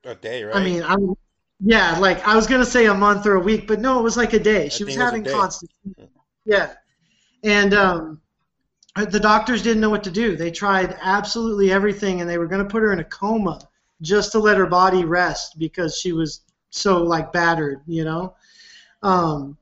[0.06, 0.56] A day, right?
[0.56, 1.14] I mean, I'm.
[1.62, 4.16] Yeah, like I was gonna say a month or a week, but no, it was
[4.16, 4.70] like a day.
[4.70, 5.70] She was was having constant.
[6.46, 6.72] Yeah,
[7.44, 8.22] and um,
[8.96, 10.38] the doctors didn't know what to do.
[10.38, 13.60] They tried absolutely everything, and they were going to put her in a coma
[14.02, 18.36] just to let her body rest because she was so like battered, you know.
[19.02, 19.58] Um,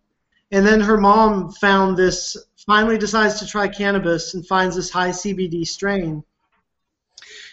[0.51, 2.37] and then her mom found this.
[2.65, 6.23] Finally, decides to try cannabis and finds this high CBD strain.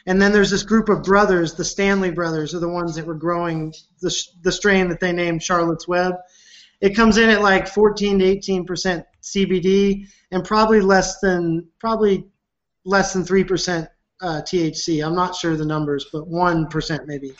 [0.06, 3.14] And then there's this group of brothers, the Stanley brothers, are the ones that were
[3.14, 6.14] growing the, the strain that they named Charlotte's Web.
[6.80, 12.26] It comes in at like 14 to 18 percent CBD and probably less than probably
[12.84, 13.88] less than three percent
[14.20, 15.04] uh, THC.
[15.04, 17.34] I'm not sure the numbers, but one percent maybe.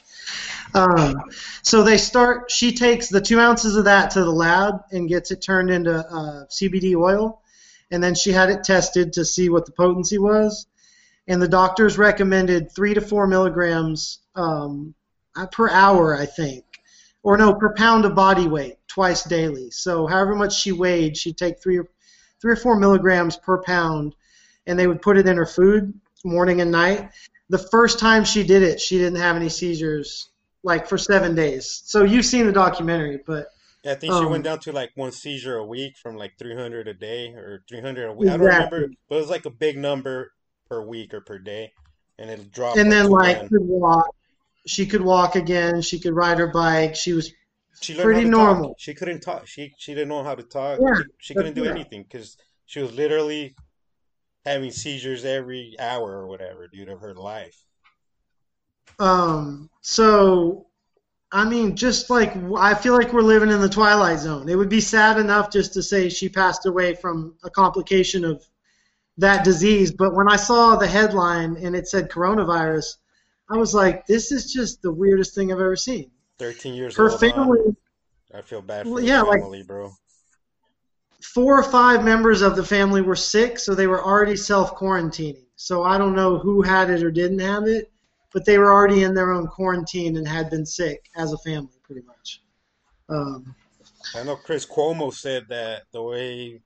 [0.74, 1.14] Um,
[1.62, 2.50] so they start.
[2.50, 5.98] She takes the two ounces of that to the lab and gets it turned into
[5.98, 7.42] uh, CBD oil,
[7.90, 10.66] and then she had it tested to see what the potency was.
[11.26, 14.94] And the doctors recommended three to four milligrams um,
[15.34, 16.64] uh, per hour, I think,
[17.22, 19.70] or no, per pound of body weight, twice daily.
[19.70, 21.88] So however much she weighed, she'd take three or
[22.42, 24.14] three or four milligrams per pound,
[24.66, 27.10] and they would put it in her food morning and night.
[27.50, 30.30] The first time she did it, she didn't have any seizures
[30.62, 31.82] like for seven days.
[31.84, 33.48] So you've seen the documentary, but
[33.84, 36.38] Yeah, I think she Um, went down to like one seizure a week from like
[36.38, 38.30] 300 a day or 300 a week.
[38.30, 40.32] I don't remember, but it was like a big number
[40.70, 41.72] per week or per day,
[42.18, 42.78] and it dropped.
[42.78, 44.06] and then like could walk.
[44.66, 45.82] She could walk again.
[45.82, 46.96] She could ride her bike.
[46.96, 47.30] She was
[47.80, 48.30] She pretty to talk.
[48.30, 48.74] normal.
[48.78, 49.46] She couldn't talk.
[49.46, 50.80] She she didn't know how to talk.
[50.80, 51.70] Yeah, She, she couldn't do yeah.
[51.70, 53.54] anything because she was literally
[54.44, 57.56] having seizures every hour or whatever, dude, of her life.
[58.98, 60.66] Um, so,
[61.32, 64.48] I mean, just like I feel like we're living in the twilight zone.
[64.48, 68.44] It would be sad enough just to say she passed away from a complication of
[69.18, 72.96] that disease, but when I saw the headline and it said coronavirus,
[73.48, 76.10] I was like, this is just the weirdest thing I've ever seen.
[76.38, 77.76] 13 years Her family,
[78.34, 79.92] I feel bad for Well, yeah, like- family, bro.
[81.24, 85.44] Four or five members of the family were sick, so they were already self quarantining.
[85.56, 87.90] So I don't know who had it or didn't have it,
[88.32, 91.78] but they were already in their own quarantine and had been sick as a family,
[91.84, 92.42] pretty much.
[93.08, 93.54] Um,
[94.14, 96.60] I know Chris Cuomo said that the way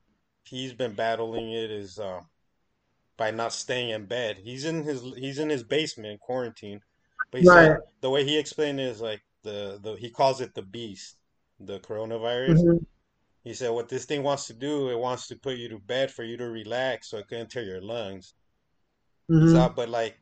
[0.44, 2.20] he's been battling it is uh,
[3.16, 4.38] by not staying in bed.
[4.38, 6.80] He's in his he's in his basement quarantine,
[7.30, 7.80] but he said Right.
[8.00, 11.16] the way he explained it is like the, the he calls it the beast,
[11.60, 12.64] the coronavirus.
[12.64, 12.86] mhm.
[13.48, 16.10] He said what this thing wants to do, it wants to put you to bed
[16.10, 18.34] for you to relax so it can not tear your lungs.
[19.30, 19.52] Mhm.
[19.52, 20.18] So, but like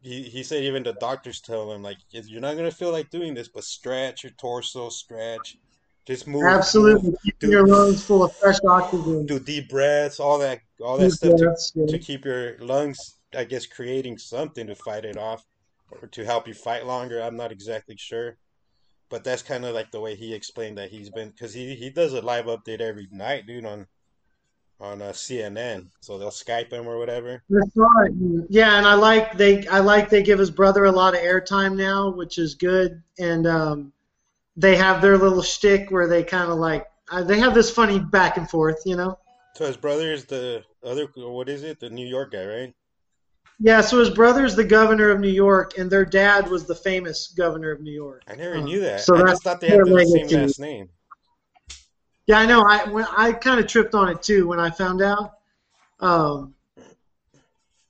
[0.00, 3.34] he he said, even the doctors tell him like you're not gonna feel like doing
[3.34, 5.58] this, but stretch your torso, stretch,
[6.06, 7.10] just move, Absolutely.
[7.10, 9.26] move, do, your lungs full of fresh oxygen.
[9.26, 11.86] do deep breaths, all that, all that Deep stuff to yeah.
[11.88, 15.44] to keep your lungs, I guess, creating something to fight it off
[15.90, 17.20] or to help you fight longer.
[17.20, 18.38] I'm not exactly sure,
[19.08, 21.90] but that's kind of like the way he explained that he's been because he he
[21.90, 23.86] does a live update every night, dude, on
[24.80, 25.88] on uh, CNN.
[26.00, 27.42] So they'll Skype him or whatever.
[28.48, 31.76] Yeah, and I like they I like they give his brother a lot of airtime
[31.76, 33.02] now, which is good.
[33.18, 33.92] And um,
[34.56, 37.98] they have their little shtick where they kind of like uh, they have this funny
[37.98, 39.18] back and forth, you know.
[39.54, 41.80] So his brother is the other, what is it?
[41.80, 42.74] The New York guy, right?
[43.58, 47.28] Yeah, so his brother's the governor of New York, and their dad was the famous
[47.28, 48.22] governor of New York.
[48.28, 49.00] I never knew that.
[49.00, 50.90] so I that's just thought they had the same last name.
[52.26, 52.62] Yeah, I know.
[52.62, 55.34] I when I kind of tripped on it too when I found out.
[56.00, 56.54] Um,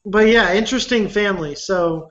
[0.04, 1.56] but yeah, interesting family.
[1.56, 2.10] So,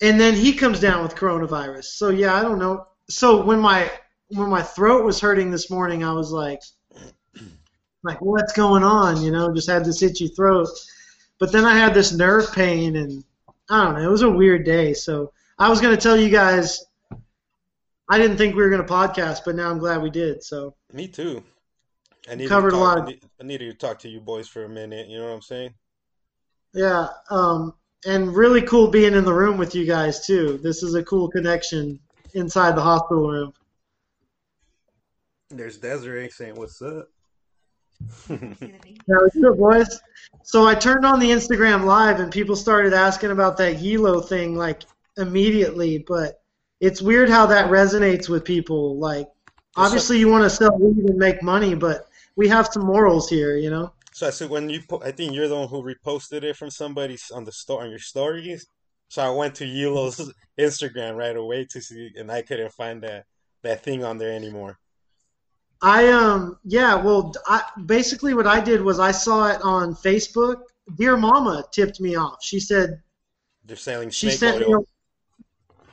[0.00, 1.84] and then he comes down with coronavirus.
[1.84, 2.86] So yeah, I don't know.
[3.10, 3.90] So when my
[4.28, 6.62] when my throat was hurting this morning, I was like,
[8.04, 9.20] like what's going on?
[9.22, 10.68] You know, just had this itchy throat.
[11.40, 13.24] But then I had this nerve pain, and
[13.70, 14.08] I don't know.
[14.08, 14.92] It was a weird day.
[14.94, 16.84] So I was gonna tell you guys.
[18.08, 20.44] I didn't think we were gonna podcast, but now I'm glad we did.
[20.44, 20.74] So.
[20.92, 21.42] Me too.
[22.28, 24.08] I needed Covered to a talk, lot of- I need- I needed to talk to
[24.08, 25.08] you boys for a minute.
[25.08, 25.74] You know what I'm saying?
[26.74, 27.74] Yeah, um,
[28.04, 30.58] and really cool being in the room with you guys too.
[30.58, 31.98] This is a cool connection
[32.34, 33.54] inside the hospital room.
[35.48, 37.08] There's Desiree saying, "What's up?"
[38.28, 40.00] Big- Yeah, boys?
[40.42, 44.56] So I turned on the Instagram live and people started asking about that Yilo thing
[44.56, 44.82] like
[45.16, 46.42] immediately, but
[46.80, 48.98] it's weird how that resonates with people.
[48.98, 49.28] Like,
[49.76, 53.56] obviously you want to sell weed and make money, but we have some morals here,
[53.56, 53.92] you know?
[54.12, 56.70] So I said when you, po- I think you're the one who reposted it from
[56.70, 58.66] somebody on the store on your stories.
[59.08, 63.26] So I went to Yilo's Instagram right away to see, and I couldn't find that
[63.62, 64.78] that thing on there anymore.
[65.82, 70.62] I um yeah, well I basically what I did was I saw it on Facebook.
[70.96, 72.42] Dear Mama tipped me off.
[72.42, 73.02] She said
[73.64, 74.78] They're selling she sent me a,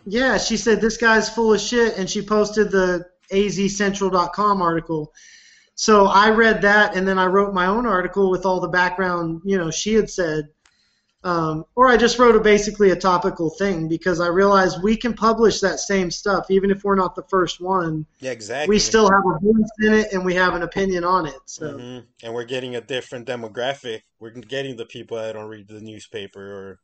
[0.06, 5.14] Yeah, she said this guy's full of shit and she posted the azcentral.com article.
[5.76, 9.42] So I read that and then I wrote my own article with all the background,
[9.46, 10.50] you know, she had said.
[11.24, 15.14] Um, or I just wrote a basically a topical thing because I realized we can
[15.14, 18.06] publish that same stuff even if we're not the first one.
[18.20, 18.76] Yeah, exactly.
[18.76, 21.40] We still have a voice in it and we have an opinion on it.
[21.46, 24.02] So hmm And we're getting a different demographic.
[24.20, 26.80] We're getting the people that don't read the newspaper or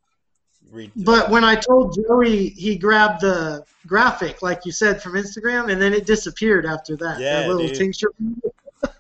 [0.72, 0.92] read.
[0.98, 5.82] But when I told Joey, he grabbed the graphic, like you said, from Instagram, and
[5.82, 7.20] then it disappeared after that.
[7.20, 8.10] Yeah, that little tincture.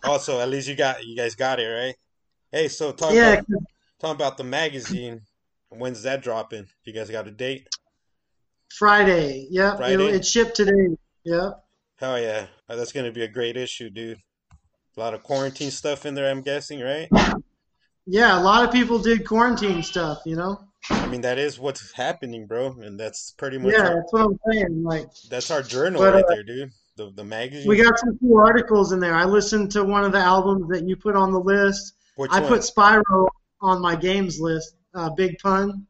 [0.03, 1.95] also, at least you got you guys got it right.
[2.51, 3.45] Hey, so talk Yeah, about
[4.03, 5.21] talk about the magazine.
[5.69, 6.67] When's that dropping?
[6.83, 7.67] You guys got a date?
[8.69, 9.47] Friday.
[9.49, 9.93] Yep, Friday?
[9.93, 10.95] It'll, it shipped today.
[11.23, 11.63] Yep.
[11.97, 14.19] Hell yeah, Oh, that's gonna be a great issue, dude.
[14.97, 17.07] A lot of quarantine stuff in there, I'm guessing, right?
[18.05, 20.21] Yeah, a lot of people did quarantine stuff.
[20.25, 20.59] You know.
[20.89, 24.25] I mean, that is what's happening, bro, and that's pretty much Yeah, our, that's what
[24.25, 24.83] I'm saying.
[24.83, 26.71] Like, that's our journal But, right uh, there, dude.
[26.97, 27.69] The the magazine.
[27.69, 29.15] we got some cool articles in there.
[29.15, 31.93] I listened to one of the albums that you put on the list.
[32.17, 32.49] Which I one?
[32.49, 33.27] put Spyro
[33.63, 34.75] on my games list.
[34.93, 35.87] Uh, Big Pun,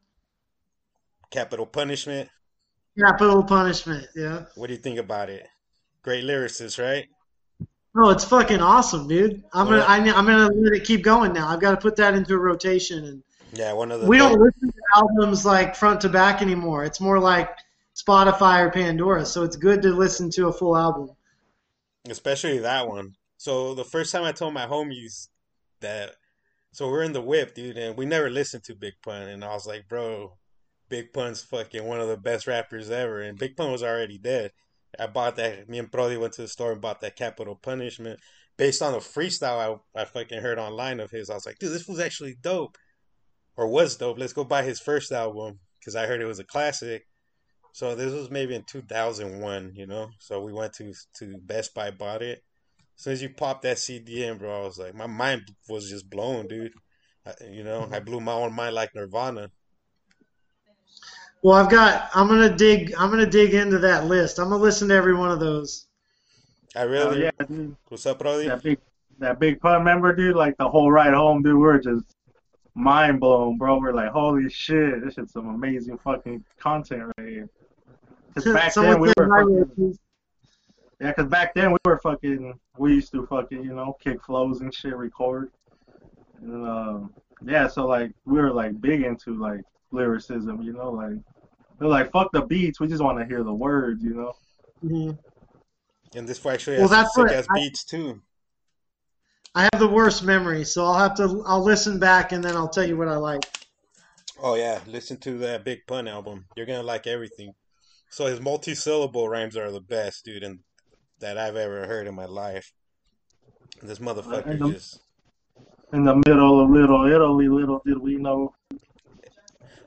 [1.30, 2.28] Capital Punishment.
[2.98, 4.06] Capital Punishment.
[4.14, 4.44] Yeah.
[4.54, 5.46] What do you think about it?
[6.02, 7.06] Great lyricist, right?
[7.96, 9.42] Oh, it's fucking awesome, dude.
[9.52, 11.48] I'm Well- gonna I, I'm gonna let it keep going now.
[11.48, 13.22] I've got to put that into a rotation, and
[13.52, 16.84] Yeah, one of the we don't listen to albums like front to back anymore.
[16.84, 17.50] It's more like
[17.94, 19.24] Spotify or Pandora.
[19.26, 21.10] So it's good to listen to a full album.
[22.08, 23.14] especially that one.
[23.38, 25.28] So the first time I told my homies
[25.80, 26.16] that,
[26.74, 29.54] so we're in the whip, dude, and we never listened to Big Pun, and I
[29.54, 30.36] was like, bro,
[30.88, 34.50] Big Pun's fucking one of the best rappers ever, and Big Pun was already dead.
[34.98, 35.68] I bought that.
[35.68, 38.20] Me and Brody went to the store and bought that Capital Punishment
[38.56, 41.30] based on a freestyle I, I fucking heard online of his.
[41.30, 42.76] I was like, dude, this was actually dope,
[43.56, 44.18] or was dope.
[44.18, 47.06] Let's go buy his first album because I heard it was a classic.
[47.72, 50.10] So this was maybe in 2001, you know.
[50.20, 52.42] So we went to to Best Buy, bought it.
[52.96, 55.88] As soon as you popped that CD in, bro, I was like, my mind was
[55.90, 56.72] just blown, dude.
[57.26, 59.50] I, you know, I blew my own mind like Nirvana.
[61.42, 62.10] Well, I've got.
[62.14, 62.94] I'm gonna dig.
[62.96, 64.38] I'm gonna dig into that list.
[64.38, 65.86] I'm gonna listen to every one of those.
[66.76, 67.22] Ah, I Oh, really.
[67.24, 67.76] yeah, dude.
[67.88, 68.48] What's up, Brody?
[68.48, 68.78] That big,
[69.18, 70.36] that big pun member, dude.
[70.36, 71.58] Like the whole ride home, dude.
[71.58, 72.04] We're just
[72.74, 73.78] mind blown, bro.
[73.78, 77.48] We're like, holy shit, this is some amazing fucking content right here.
[78.34, 79.98] Cause back Someone then we were fucking, royalties.
[81.04, 84.60] Yeah, cause back then we were fucking, we used to fucking, you know, kick flows
[84.60, 85.50] and shit, record,
[86.40, 90.62] and um, yeah, so like we were like big into like lyricism.
[90.62, 91.18] You know, like
[91.78, 92.80] they're like fuck the beats.
[92.80, 94.02] We just want to hear the words.
[94.02, 94.32] You know.
[94.84, 95.18] Mhm.
[96.14, 98.22] And this fool actually Well, has sick ass beats too.
[99.54, 102.68] I have the worst memory, so I'll have to I'll listen back and then I'll
[102.68, 103.44] tell you what I like.
[104.42, 106.46] Oh yeah, listen to that Big Pun album.
[106.56, 107.54] You're gonna like everything.
[108.10, 110.60] So his multi-syllable rhymes are the best, dude, and
[111.24, 112.70] that I've ever heard in my life.
[113.82, 115.00] This motherfucker And the- just
[115.94, 118.54] In the middle of Little Italy, little did we know.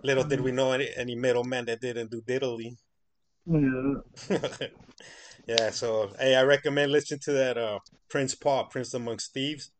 [0.03, 2.75] little did we know any any middleman that didn't do diddly.
[3.45, 3.95] Yeah.
[5.47, 7.79] yeah, so hey, I recommend listening to that uh
[8.09, 9.71] Prince Paul, Prince Amongst Thieves.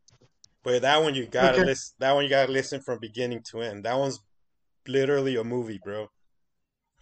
[0.62, 1.66] But that one you gotta Okay.
[1.66, 1.94] listen.
[1.98, 3.84] That one you gotta listen from beginning to end.
[3.84, 4.20] That one's
[4.86, 6.06] literally a movie, bro.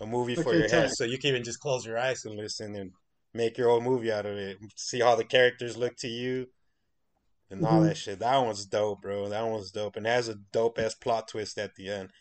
[0.01, 0.91] A movie for Okay, your head.
[0.93, 2.93] So you can even just close your eyes and listen and
[3.37, 4.59] make your own movie out of it.
[4.77, 6.49] See how the characters look to you
[7.51, 7.89] and all Mhm.
[7.89, 8.19] that shit.
[8.19, 9.29] That one's dope, bro.
[9.29, 12.13] That one's dope and has a dope ass plot twist at the end.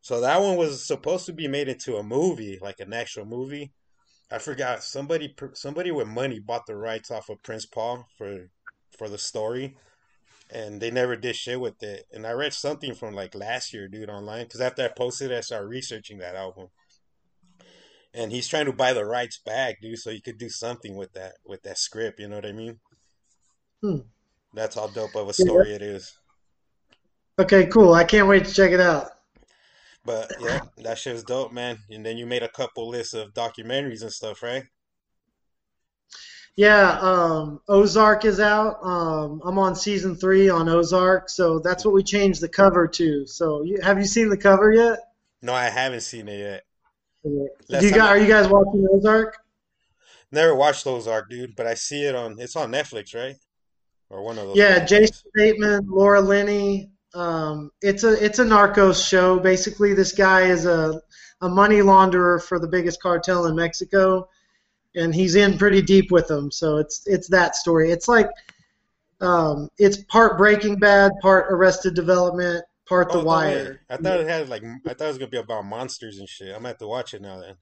[0.00, 3.72] So that one was supposed to be made into a movie, like an actual movie.
[4.30, 8.50] I forgot somebody somebody with money bought the rights off of Prince Paul for
[8.96, 9.76] for the story,
[10.50, 12.06] and they never did shit with it.
[12.12, 15.38] And I read something from like last year, dude, online because after I posted, it,
[15.38, 16.68] I started researching that album,
[18.14, 21.12] and he's trying to buy the rights back, dude, so he could do something with
[21.12, 22.20] that with that script.
[22.20, 22.78] You know what I mean?
[23.82, 23.98] Hmm.
[24.54, 25.46] That's how dope of a Yeah.
[25.46, 26.12] story it is.
[27.38, 27.94] Okay, cool.
[27.94, 29.10] I can't wait to check it out.
[30.04, 31.78] But yeah, that shit was dope, man.
[31.90, 34.64] And then you made a couple lists of documentaries and stuff, right?
[36.56, 38.82] Yeah, um, Ozark is out.
[38.82, 43.26] Um, I'm on season three on Ozark, so that's what we changed the cover to.
[43.28, 44.98] So, you, have you seen the cover yet?
[45.40, 46.64] No, I haven't seen it yet.
[47.24, 49.36] Do you guys, are you guys watching Ozark?
[50.30, 52.38] Never watched Ozark, dude, but I see it on.
[52.38, 53.36] It's on Netflix, right?
[54.10, 54.56] Or one of those.
[54.56, 54.84] Yeah.
[54.84, 56.90] Jason Bateman, Laura Linney.
[57.14, 59.38] Um, it's a it's a Narcos show.
[59.38, 61.00] Basically, this guy is a
[61.40, 64.28] a money launderer for the biggest cartel in Mexico,
[64.94, 66.50] and he's in pretty deep with them.
[66.50, 67.90] So it's it's that story.
[67.90, 68.28] It's like
[69.20, 73.24] um, it's part Breaking Bad, part Arrested Development, part The Oh, way.
[73.24, 73.80] Wire.
[73.90, 76.48] I thought it had like I thought it was gonna be about monsters and shit.
[76.48, 77.56] I'm gonna have to watch it now then.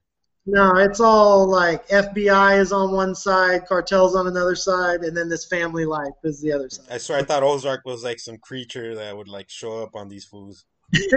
[0.49, 5.27] No, it's all like FBI is on one side, cartels on another side, and then
[5.27, 6.85] this family life is the other side.
[6.89, 10.07] I swear I thought Ozark was like some creature that would like show up on
[10.07, 10.63] these fools.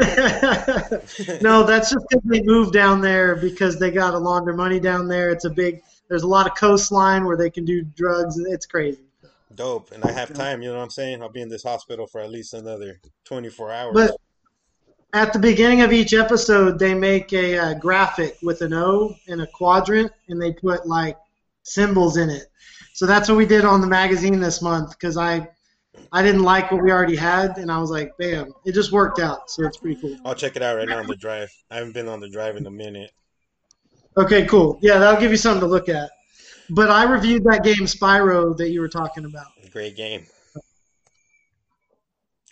[1.40, 5.06] no, that's just because they moved down there because they got to launder money down
[5.06, 5.30] there.
[5.30, 5.80] It's a big.
[6.08, 8.36] There's a lot of coastline where they can do drugs.
[8.36, 8.98] It's crazy.
[9.54, 9.92] Dope.
[9.92, 11.22] And I have time, you know what I'm saying?
[11.22, 13.94] I'll be in this hospital for at least another 24 hours.
[13.94, 14.16] But
[15.12, 19.42] at the beginning of each episode, they make a uh, graphic with an O and
[19.42, 21.16] a quadrant, and they put like
[21.62, 22.46] symbols in it.
[22.92, 25.48] So that's what we did on the magazine this month because I
[26.12, 29.18] I didn't like what we already had, and I was like, bam, it just worked
[29.18, 29.50] out.
[29.50, 30.16] So it's pretty cool.
[30.24, 31.50] I'll check it out right now on the drive.
[31.70, 33.10] I haven't been on the drive in a minute.
[34.16, 34.78] Okay, cool.
[34.82, 36.10] Yeah, that'll give you something to look at.
[36.70, 39.46] But I reviewed that game Spyro that you were talking about.
[39.72, 40.26] Great game.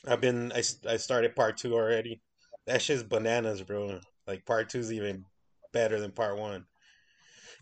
[0.06, 2.20] I've been I, I started part two already.
[2.66, 4.00] That shit's bananas, bro.
[4.26, 5.24] Like part two's even
[5.72, 6.66] better than part one.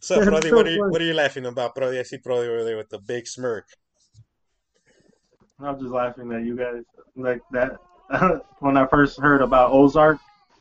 [0.01, 1.99] So, That's Brody, so what are you what are you laughing about, Brody?
[1.99, 3.67] I see Brody over there with the big smirk.
[5.59, 6.83] I'm just laughing at you guys
[7.17, 7.79] like that.
[8.61, 10.19] when I first heard about Ozark,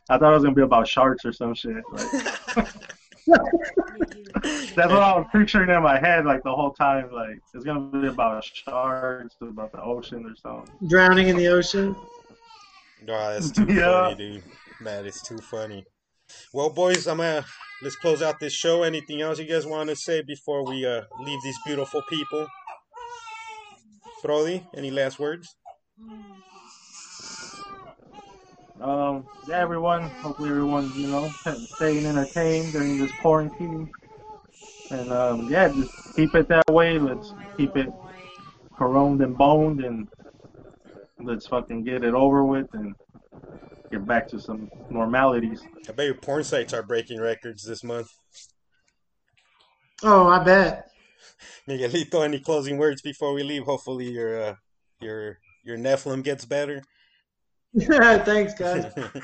[0.08, 1.82] I thought it was gonna be about sharks or some shit.
[1.92, 2.66] Like,
[3.26, 7.10] that's what I was picturing in my head like the whole time.
[7.12, 10.88] Like it's gonna be about sharks, about the ocean or something.
[10.88, 11.94] Drowning in the ocean.
[13.08, 14.08] Oh, that's too Yeah.
[14.08, 14.42] funny, dude.
[14.80, 15.84] Man, it's too funny.
[16.52, 17.44] Well, boys, I'm gonna
[17.82, 18.82] let's close out this show.
[18.82, 22.46] Anything else you guys want to say before we uh leave these beautiful people?
[24.22, 25.54] Brody, any last words?
[28.80, 30.10] Um, yeah, everyone.
[30.22, 31.32] Hopefully, everyone's you know
[31.76, 33.90] staying entertained during this quarantine.
[34.90, 36.98] And um, yeah, just keep it that way.
[36.98, 37.88] Let's keep it
[38.76, 40.08] coroned and boned, and
[41.20, 42.94] let's fucking get it over with and
[43.90, 45.62] get back to some normalities.
[45.88, 48.08] I bet your porn sites are breaking records this month.
[50.02, 50.90] Oh, I bet.
[51.68, 53.64] Miguelito, any closing words before we leave?
[53.64, 54.54] Hopefully your uh,
[55.00, 56.82] your your Nephilim gets better.
[58.24, 58.92] Thanks, guys.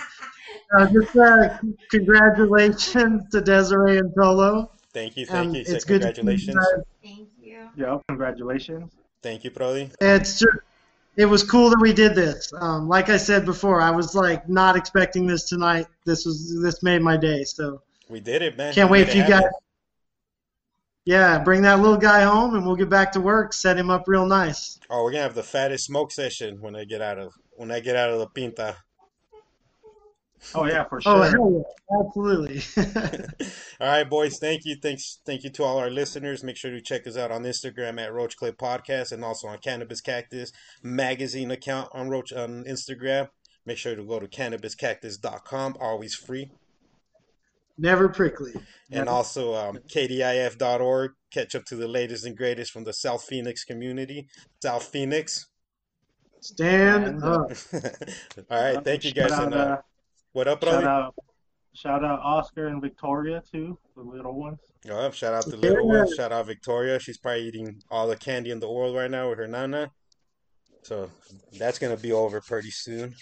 [0.74, 1.58] Uh, just uh,
[1.90, 4.70] congratulations to Desiree and Tolo.
[4.94, 5.64] thank you, thank Um, you.
[5.66, 6.56] Say it's good to congratulations.
[6.56, 6.84] guys.
[7.02, 7.68] Thank you.
[7.76, 8.90] Yeah, congratulations.
[9.22, 9.90] Thank you, Brody.
[10.00, 10.56] It's just,
[11.16, 12.50] it was cool that we did this.
[12.58, 15.86] Um, like I said before, I was like not expecting this tonight.
[16.06, 17.44] This was this made my day.
[17.44, 18.72] So We did it, man.
[18.72, 19.40] can't We wait made for you happen.
[19.42, 19.52] guys.
[21.04, 23.52] Yeah, bring that little guy home, and we'll get back to work.
[23.52, 24.78] Set him up real nice.
[24.88, 27.32] Oh, we're gonna have the fattest smoke session when I get out of
[27.62, 28.76] when I get out of the pinta.
[30.52, 31.12] Oh yeah, for sure.
[31.12, 32.60] Oh hell yeah, absolutely.
[33.80, 34.38] All right, boys.
[34.38, 34.74] Thank you.
[34.82, 35.20] Thanks.
[35.24, 36.42] Thank you to all our listeners.
[36.42, 39.58] Make sure to check us out on Instagram at Roach Clip Podcast and also on
[39.58, 40.50] Cannabis Cactus
[40.82, 43.28] magazine account on Roach on Instagram.
[43.64, 45.76] Make sure to go to cannabiscactus.com.
[45.80, 46.50] Always free.
[47.78, 48.54] Never prickly.
[48.90, 51.12] And also um, kdif.org.
[51.30, 54.26] Catch up to the latest and greatest from the South Phoenix community.
[54.60, 55.46] South Phoenix.
[56.42, 57.52] Stand And, up.
[58.50, 58.84] all right.
[58.84, 59.30] Thank you guys.
[59.30, 59.76] out, And uh, uh,
[60.32, 61.14] what up, shout out,
[61.72, 64.58] shout out Oscar and Victoria too, the little ones.
[64.90, 66.00] Oh, shout out to little Yeah.
[66.00, 66.16] one.
[66.16, 66.98] Shout out Victoria.
[66.98, 69.92] She's probably eating all the candy in the world right now with her nana.
[70.82, 71.10] So
[71.58, 73.14] that's gonna be over pretty soon.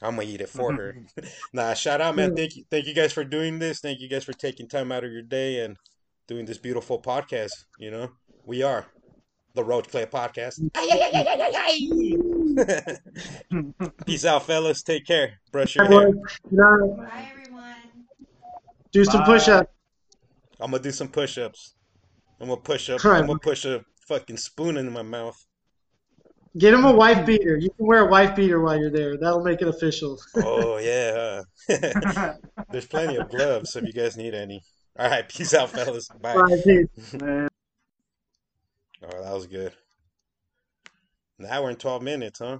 [0.00, 0.96] I'm gonna eat it for her.
[1.52, 2.34] nah, shout out, man.
[2.34, 3.80] Thank you, thank you guys for doing this.
[3.80, 5.76] Thank you guys for taking time out of your day and
[6.26, 7.52] doing this beautiful podcast.
[7.78, 8.10] You know,
[8.46, 8.86] we are
[9.58, 10.60] the Roach Clay Podcast.
[14.06, 14.82] Peace out, fellas.
[14.82, 15.40] Take care.
[15.50, 16.00] Brush your hair.
[16.02, 17.74] Everyone, you know, Bye, everyone.
[18.92, 19.26] do some Bye.
[19.26, 19.72] push-ups.
[20.60, 21.74] I'm gonna do some push-ups.
[22.40, 23.04] I'm gonna push up.
[23.04, 23.20] Alright.
[23.20, 25.44] I'm gonna push a fucking spoon into my mouth.
[26.56, 27.56] Get him a wife beater.
[27.56, 29.16] You can wear a wife beater while you're there.
[29.18, 30.20] That'll make it official.
[30.36, 31.42] Oh yeah.
[32.70, 34.62] There's plenty of gloves if you guys need any.
[34.96, 36.08] All right, peace out, fellas.
[36.20, 36.34] Bye.
[36.34, 37.12] Bye, peace.
[37.20, 37.48] Man,
[39.02, 39.72] Oh, that was good.
[41.38, 42.58] Now we're in 12 minutes, huh?